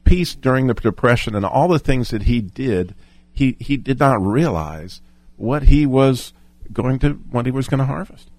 peace 0.07 0.35
during 0.35 0.67
the 0.67 0.73
Depression 0.73 1.35
and 1.35 1.45
all 1.45 1.67
the 1.67 1.79
things 1.79 2.09
that 2.09 2.23
he 2.23 2.41
did, 2.41 2.95
he, 3.31 3.57
he 3.59 3.77
did 3.77 3.99
not 3.99 4.21
realize 4.21 5.01
what 5.35 5.63
he 5.63 5.85
was 5.85 6.33
going 6.73 6.99
to, 6.99 7.13
what 7.31 7.45
he 7.45 7.51
was 7.51 7.67
going 7.67 7.79
to 7.79 7.85
harvest. 7.85 8.29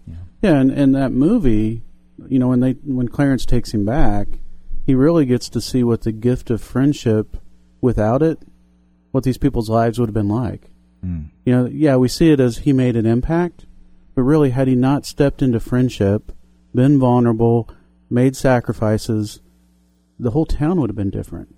Yeah, 0.43 0.55
and, 0.55 0.71
and 0.71 0.95
that 0.95 1.13
movie, 1.13 1.83
you 2.29 2.39
know, 2.39 2.49
when 2.49 2.61
they 2.61 2.73
when 2.85 3.09
Clarence 3.09 3.45
takes 3.45 3.73
him 3.73 3.85
back, 3.85 4.29
he 4.87 4.95
really 4.95 5.27
gets 5.27 5.49
to 5.51 5.61
see 5.61 5.83
what 5.83 6.03
the 6.03 6.13
gift 6.13 6.51
of 6.51 6.63
friendship 6.63 7.37
without 7.81 8.23
it, 8.23 8.41
what 9.11 9.25
these 9.25 9.39
people's 9.39 9.69
lives 9.69 9.99
would 9.99 10.09
have 10.09 10.15
been 10.15 10.29
like. 10.29 10.71
Mm. 11.05 11.31
You 11.45 11.53
know, 11.53 11.67
yeah, 11.67 11.97
we 11.97 12.09
see 12.09 12.31
it 12.31 12.41
as 12.41 12.59
he 12.59 12.73
made 12.73 12.97
an 12.97 13.07
impact, 13.07 13.67
but 14.15 14.23
really, 14.23 14.51
had 14.51 14.69
he 14.69 14.75
not 14.75 15.07
stepped 15.07 15.43
into 15.43 15.61
friendship, 15.61 16.33
been 16.75 16.99
vulnerable, 16.99 17.69
made 18.11 18.37
sacrifices, 18.37 19.41
the 20.19 20.31
whole 20.31 20.47
town 20.47 20.81
would 20.81 20.91
have 20.91 20.97
been 20.97 21.11
different, 21.11 21.55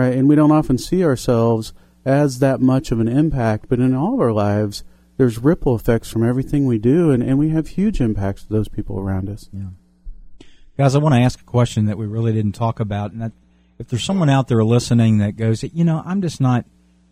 right? 0.00 0.16
And 0.16 0.28
we 0.28 0.34
don't 0.34 0.52
often 0.52 0.78
see 0.78 1.04
ourselves 1.04 1.72
as 2.04 2.38
that 2.38 2.60
much 2.60 2.90
of 2.90 3.00
an 3.00 3.08
impact, 3.08 3.66
but 3.68 3.78
in 3.78 3.94
all 3.94 4.14
of 4.14 4.20
our 4.20 4.32
lives, 4.32 4.84
there's 5.16 5.38
ripple 5.38 5.76
effects 5.76 6.10
from 6.10 6.26
everything 6.26 6.66
we 6.66 6.78
do, 6.78 7.10
and, 7.10 7.22
and 7.22 7.38
we 7.38 7.50
have 7.50 7.68
huge 7.68 8.00
impacts 8.00 8.42
to 8.42 8.48
those 8.48 8.68
people 8.68 8.98
around 8.98 9.28
us. 9.28 9.50
Yeah. 9.52 10.46
Guys, 10.78 10.94
I 10.94 10.98
want 10.98 11.14
to 11.14 11.20
ask 11.20 11.40
a 11.40 11.44
question 11.44 11.84
that 11.86 11.98
we 11.98 12.06
really 12.06 12.32
didn't 12.32 12.52
talk 12.52 12.80
about, 12.80 13.12
and 13.12 13.20
that 13.20 13.32
if 13.78 13.88
there's 13.88 14.04
someone 14.04 14.30
out 14.30 14.48
there 14.48 14.64
listening 14.64 15.18
that 15.18 15.36
goes, 15.36 15.62
you 15.62 15.84
know, 15.84 16.02
I'm 16.06 16.22
just 16.22 16.40
not, 16.40 16.64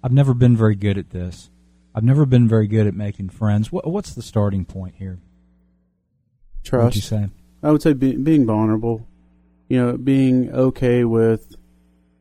I've 0.03 0.13
never 0.13 0.33
been 0.33 0.57
very 0.57 0.75
good 0.75 0.97
at 0.97 1.11
this. 1.11 1.51
I've 1.95 2.05
never 2.05 2.25
been 2.25 2.49
very 2.49 2.67
good 2.67 2.87
at 2.87 2.95
making 2.95 3.29
friends. 3.29 3.71
What, 3.71 3.87
what's 3.87 4.15
the 4.15 4.23
starting 4.23 4.65
point 4.65 4.95
here? 4.97 5.19
Trust. 6.65 6.83
What'd 6.83 6.97
you 6.97 7.03
say? 7.03 7.29
I 7.63 7.71
would 7.71 7.83
say 7.83 7.93
be, 7.93 8.17
being 8.17 8.47
vulnerable. 8.47 9.07
You 9.69 9.85
know, 9.85 9.97
being 9.99 10.51
okay 10.51 11.05
with 11.05 11.57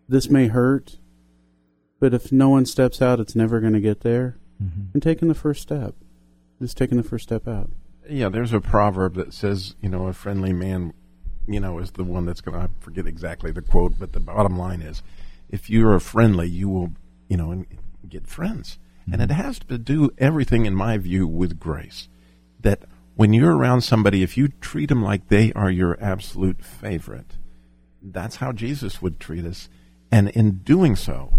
this 0.07 0.29
may 0.29 0.47
hurt, 0.47 0.97
but 1.99 2.13
if 2.13 2.31
no 2.31 2.49
one 2.49 2.65
steps 2.65 3.01
out, 3.01 3.19
it's 3.19 3.35
never 3.35 3.59
going 3.59 3.73
to 3.73 3.79
get 3.79 4.01
there. 4.01 4.37
Mm-hmm. 4.61 4.81
And 4.93 5.03
taking 5.03 5.27
the 5.27 5.35
first 5.35 5.61
step, 5.61 5.95
just 6.61 6.77
taking 6.77 6.97
the 6.97 7.03
first 7.03 7.23
step 7.23 7.47
out. 7.47 7.69
Yeah, 8.09 8.29
there's 8.29 8.53
a 8.53 8.61
proverb 8.61 9.15
that 9.15 9.33
says, 9.33 9.75
you 9.81 9.89
know, 9.89 10.07
a 10.07 10.13
friendly 10.13 10.53
man, 10.53 10.93
you 11.47 11.59
know, 11.59 11.79
is 11.79 11.91
the 11.91 12.03
one 12.03 12.25
that's 12.25 12.41
going 12.41 12.57
to, 12.57 12.63
I 12.63 12.69
forget 12.79 13.05
exactly 13.05 13.51
the 13.51 13.61
quote, 13.61 13.93
but 13.99 14.13
the 14.13 14.19
bottom 14.19 14.57
line 14.57 14.81
is, 14.81 15.03
if 15.49 15.69
you 15.69 15.87
are 15.87 15.99
friendly, 15.99 16.47
you 16.47 16.69
will, 16.69 16.93
you 17.27 17.37
know, 17.37 17.65
get 18.07 18.27
friends. 18.27 18.79
And 19.09 19.21
it 19.21 19.31
has 19.31 19.59
to 19.59 19.77
do 19.77 20.11
everything, 20.17 20.65
in 20.65 20.75
my 20.75 20.97
view, 20.97 21.27
with 21.27 21.59
grace. 21.59 22.09
That 22.59 22.83
when 23.15 23.31
you're 23.31 23.55
around 23.55 23.81
somebody, 23.81 24.21
if 24.21 24.35
you 24.35 24.49
treat 24.49 24.89
them 24.89 25.01
like 25.01 25.29
they 25.29 25.53
are 25.53 25.71
your 25.71 25.97
absolute 26.01 26.61
favorite, 26.61 27.37
that's 28.01 28.35
how 28.37 28.51
Jesus 28.51 29.01
would 29.01 29.17
treat 29.17 29.45
us. 29.45 29.69
And 30.11 30.29
in 30.29 30.59
doing 30.59 30.95
so, 30.95 31.33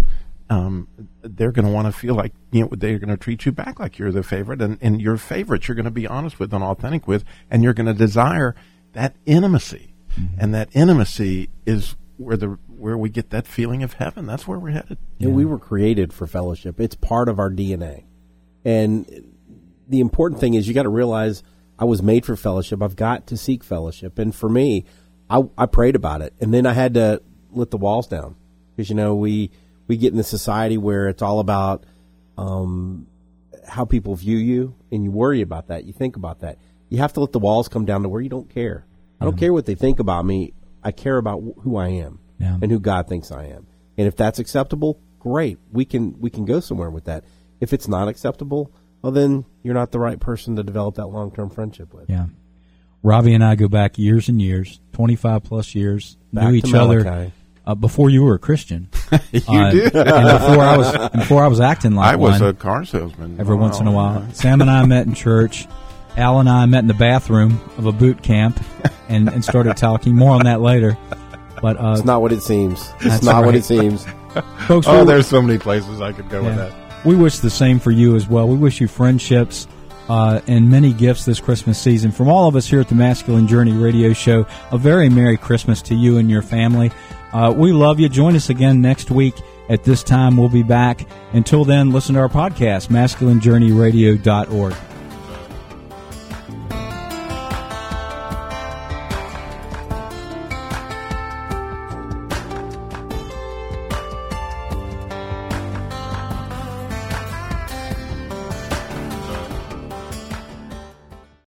um, 0.51 0.89
they're 1.23 1.53
going 1.53 1.67
to 1.67 1.71
want 1.73 1.87
to 1.87 1.93
feel 1.93 2.15
like 2.15 2.33
you 2.53 2.63
know 2.63 2.69
they're 2.73 2.99
going 2.99 3.09
to 3.11 3.17
treat 3.17 3.45
you 3.47 3.53
back 3.53 3.79
like 3.81 3.99
you're 3.99 4.13
the 4.13 4.23
favorite, 4.23 4.61
and, 4.63 4.79
and 4.81 5.01
your 5.01 5.17
favorites 5.17 5.69
you're 5.69 5.75
going 5.75 5.85
to 5.85 5.91
be 5.91 6.07
honest 6.07 6.39
with 6.39 6.53
and 6.55 6.63
authentic 6.65 7.07
with, 7.07 7.25
and 7.51 7.63
you're 7.63 7.75
going 7.75 7.87
to 7.87 7.95
desire 7.95 8.55
that 8.93 9.15
intimacy, 9.27 9.95
Mm-hmm. 10.19 10.41
and 10.41 10.55
that 10.55 10.69
intimacy 10.73 11.51
is 11.67 11.95
where 12.17 12.37
the 12.37 12.59
where 12.67 12.97
we 12.97 13.09
get 13.11 13.31
that 13.31 13.47
feeling 13.47 13.83
of 13.83 13.93
heaven. 13.95 14.27
That's 14.27 14.49
where 14.49 14.59
we're 14.59 14.73
headed. 14.73 14.99
And 15.21 15.35
we 15.35 15.45
were 15.45 15.59
created 15.59 16.13
for 16.13 16.27
fellowship. 16.27 16.81
It's 16.81 16.97
part 16.97 17.29
of 17.29 17.39
our 17.39 17.51
DNA. 17.51 18.05
And 18.65 19.07
the 19.87 20.01
important 20.01 20.41
thing 20.41 20.55
is 20.55 20.67
you 20.67 20.75
got 20.75 20.85
to 20.85 20.89
realize 20.89 21.43
I 21.79 21.85
was 21.85 22.03
made 22.03 22.25
for 22.27 22.37
fellowship. 22.37 22.83
I've 22.83 22.97
got 22.97 23.27
to 23.29 23.37
seek 23.37 23.63
fellowship. 23.63 24.19
And 24.19 24.35
for 24.35 24.49
me, 24.49 24.85
I, 25.31 25.43
I 25.57 25.67
prayed 25.67 25.95
about 25.95 26.23
it. 26.23 26.35
And 26.41 26.53
then 26.53 26.67
I 26.67 26.73
had 26.73 26.95
to 26.95 27.23
let 27.53 27.71
the 27.71 27.77
walls 27.79 28.07
down. 28.09 28.37
Because, 28.79 28.91
you 28.91 28.95
know, 28.95 29.17
we, 29.17 29.51
we 29.89 29.97
get 29.97 30.13
in 30.13 30.21
a 30.21 30.23
society 30.23 30.79
where 30.79 31.09
it's 31.09 31.21
all 31.21 31.41
about 31.41 31.83
um, 32.37 33.09
how 33.67 33.85
people 33.85 34.15
view 34.15 34.37
you, 34.37 34.77
and 34.93 35.03
you 35.03 35.11
worry 35.11 35.41
about 35.41 35.67
that. 35.67 35.83
You 35.83 35.93
think 35.93 36.15
about 36.15 36.39
that. 36.43 36.59
You 36.89 36.99
have 36.99 37.13
to 37.15 37.21
let 37.21 37.33
the 37.33 37.41
walls 37.41 37.67
come 37.67 37.85
down 37.85 38.05
to 38.05 38.09
where 38.09 38.21
you 38.21 38.29
don't 38.29 38.49
care. 38.49 38.87
I 39.21 39.25
don't 39.25 39.37
care 39.37 39.53
what 39.53 39.67
they 39.67 39.75
think 39.75 39.99
about 39.99 40.25
me. 40.25 40.53
I 40.85 40.93
care 40.93 41.17
about 41.17 41.43
who 41.63 41.77
I 41.77 41.89
am 41.89 42.21
Yeah. 42.39 42.57
and 42.63 42.71
who 42.71 42.79
God 42.79 43.09
thinks 43.09 43.33
I 43.33 43.47
am. 43.47 43.67
And 43.97 44.07
if 44.07 44.15
that's 44.15 44.39
acceptable, 44.39 45.01
great. 45.19 45.59
We 45.73 45.85
can 45.85 46.21
we 46.21 46.31
can 46.31 46.45
go 46.45 46.61
somewhere 46.61 46.89
with 46.89 47.07
that. 47.07 47.25
If 47.61 47.73
it's 47.73 47.89
not 47.89 48.07
acceptable, 48.07 48.71
well 49.03 49.11
then 49.11 49.45
you're 49.65 49.75
not 49.75 49.91
the 49.91 49.99
right 49.99 50.21
person 50.21 50.55
to 50.55 50.63
develop 50.63 50.95
that 50.95 51.09
long 51.09 51.33
term 51.33 51.51
friendship 51.51 51.93
with. 51.93 52.09
Yeah. 52.09 52.27
Robbie 53.03 53.35
and 53.35 53.43
I 53.43 53.57
go 53.57 53.67
back 53.67 53.99
years 53.99 54.29
and 54.29 54.41
years, 54.41 54.79
25 54.93 55.43
plus 55.43 55.75
years, 55.75 56.17
Back 56.33 56.45
knew 56.45 56.61
to 56.61 56.69
each 56.69 56.75
other. 56.75 57.33
Uh, 57.69 57.75
before 57.77 58.11
you 58.11 58.25
were 58.25 58.35
a 58.35 58.39
Christian. 58.39 58.89
You 59.33 59.41
Uh, 59.49 59.71
did. 59.71 59.95
and 59.95 60.05
before 60.41 60.65
I 60.65 60.77
was 60.77 61.11
before 61.11 61.45
I 61.45 61.47
was 61.47 61.61
acting 61.61 61.95
like 61.95 62.13
I 62.13 62.17
was 62.17 62.41
one. 62.41 62.51
a 62.51 62.55
car 62.55 62.85
salesman. 62.85 63.37
Every 63.39 63.55
Wow. 63.55 63.63
once 63.63 63.79
in 63.81 63.87
a 63.87 63.93
while, 63.93 64.27
Sam 64.33 64.61
and 64.61 64.71
I 64.71 64.85
met 64.87 65.07
in 65.07 65.15
church. 65.15 65.67
Al 66.17 66.41
and 66.41 66.49
I 66.49 66.67
met 66.67 66.81
in 66.81 66.89
the 66.89 66.95
bathroom 66.95 67.61
of 67.79 67.87
a 67.87 67.93
boot 67.93 68.23
camp 68.23 68.61
and, 69.09 69.29
and 69.29 69.45
started 69.45 69.77
talking. 69.77 70.17
More 70.17 70.33
on 70.35 70.43
that 70.45 70.61
later. 70.61 70.99
But 71.63 71.77
uh, 71.81 71.93
It's 71.97 72.05
not 72.05 72.23
what 72.23 72.33
it 72.33 72.43
seems. 72.43 72.81
It's 72.97 73.05
That's 73.05 73.23
not 73.23 73.45
what 73.45 73.55
it 73.55 73.65
seems. 73.65 74.05
folks. 74.67 74.87
Oh, 74.89 75.01
we- 75.01 75.07
there's 75.07 75.27
so 75.29 75.41
many 75.41 75.59
places 75.59 76.01
I 76.01 76.13
could 76.13 76.29
go 76.29 76.43
with 76.43 76.57
that. 76.57 76.73
We 77.05 77.15
wish 77.15 77.39
the 77.39 77.51
same 77.51 77.79
for 77.79 77.93
you 77.93 78.17
as 78.17 78.27
well. 78.29 78.49
We 78.49 78.57
wish 78.57 78.81
you 78.81 78.89
friendships 78.89 79.69
uh, 80.09 80.41
and 80.49 80.69
many 80.71 80.93
gifts 80.93 81.25
this 81.25 81.39
Christmas 81.41 81.79
season. 81.81 82.11
From 82.11 82.29
all 82.29 82.49
of 82.49 82.57
us 82.57 82.67
here 82.67 82.81
at 82.81 82.89
the 82.89 82.95
Masculine 82.97 83.47
Journey 83.47 83.73
Radio 83.73 84.13
Show, 84.13 84.47
a 84.73 84.79
very 84.79 85.09
Merry 85.09 85.37
Christmas 85.37 85.81
to 85.83 85.95
you 85.95 86.19
and 86.19 86.29
your 86.29 86.43
family. 86.43 86.91
Uh, 87.33 87.53
we 87.55 87.73
love 87.73 88.01
you. 88.01 88.09
Join 88.09 88.37
us 88.37 88.51
again 88.51 88.81
next 88.81 89.11
week 89.11 89.35
at 89.69 89.85
this 89.85 90.03
time. 90.03 90.37
We'll 90.37 90.49
be 90.49 90.63
back. 90.63 91.07
Until 91.33 91.65
then, 91.65 91.91
listen 91.93 92.15
to 92.15 92.21
our 92.21 92.29
podcast, 92.29 92.89
masculinejourneyradio.org. 92.89 94.75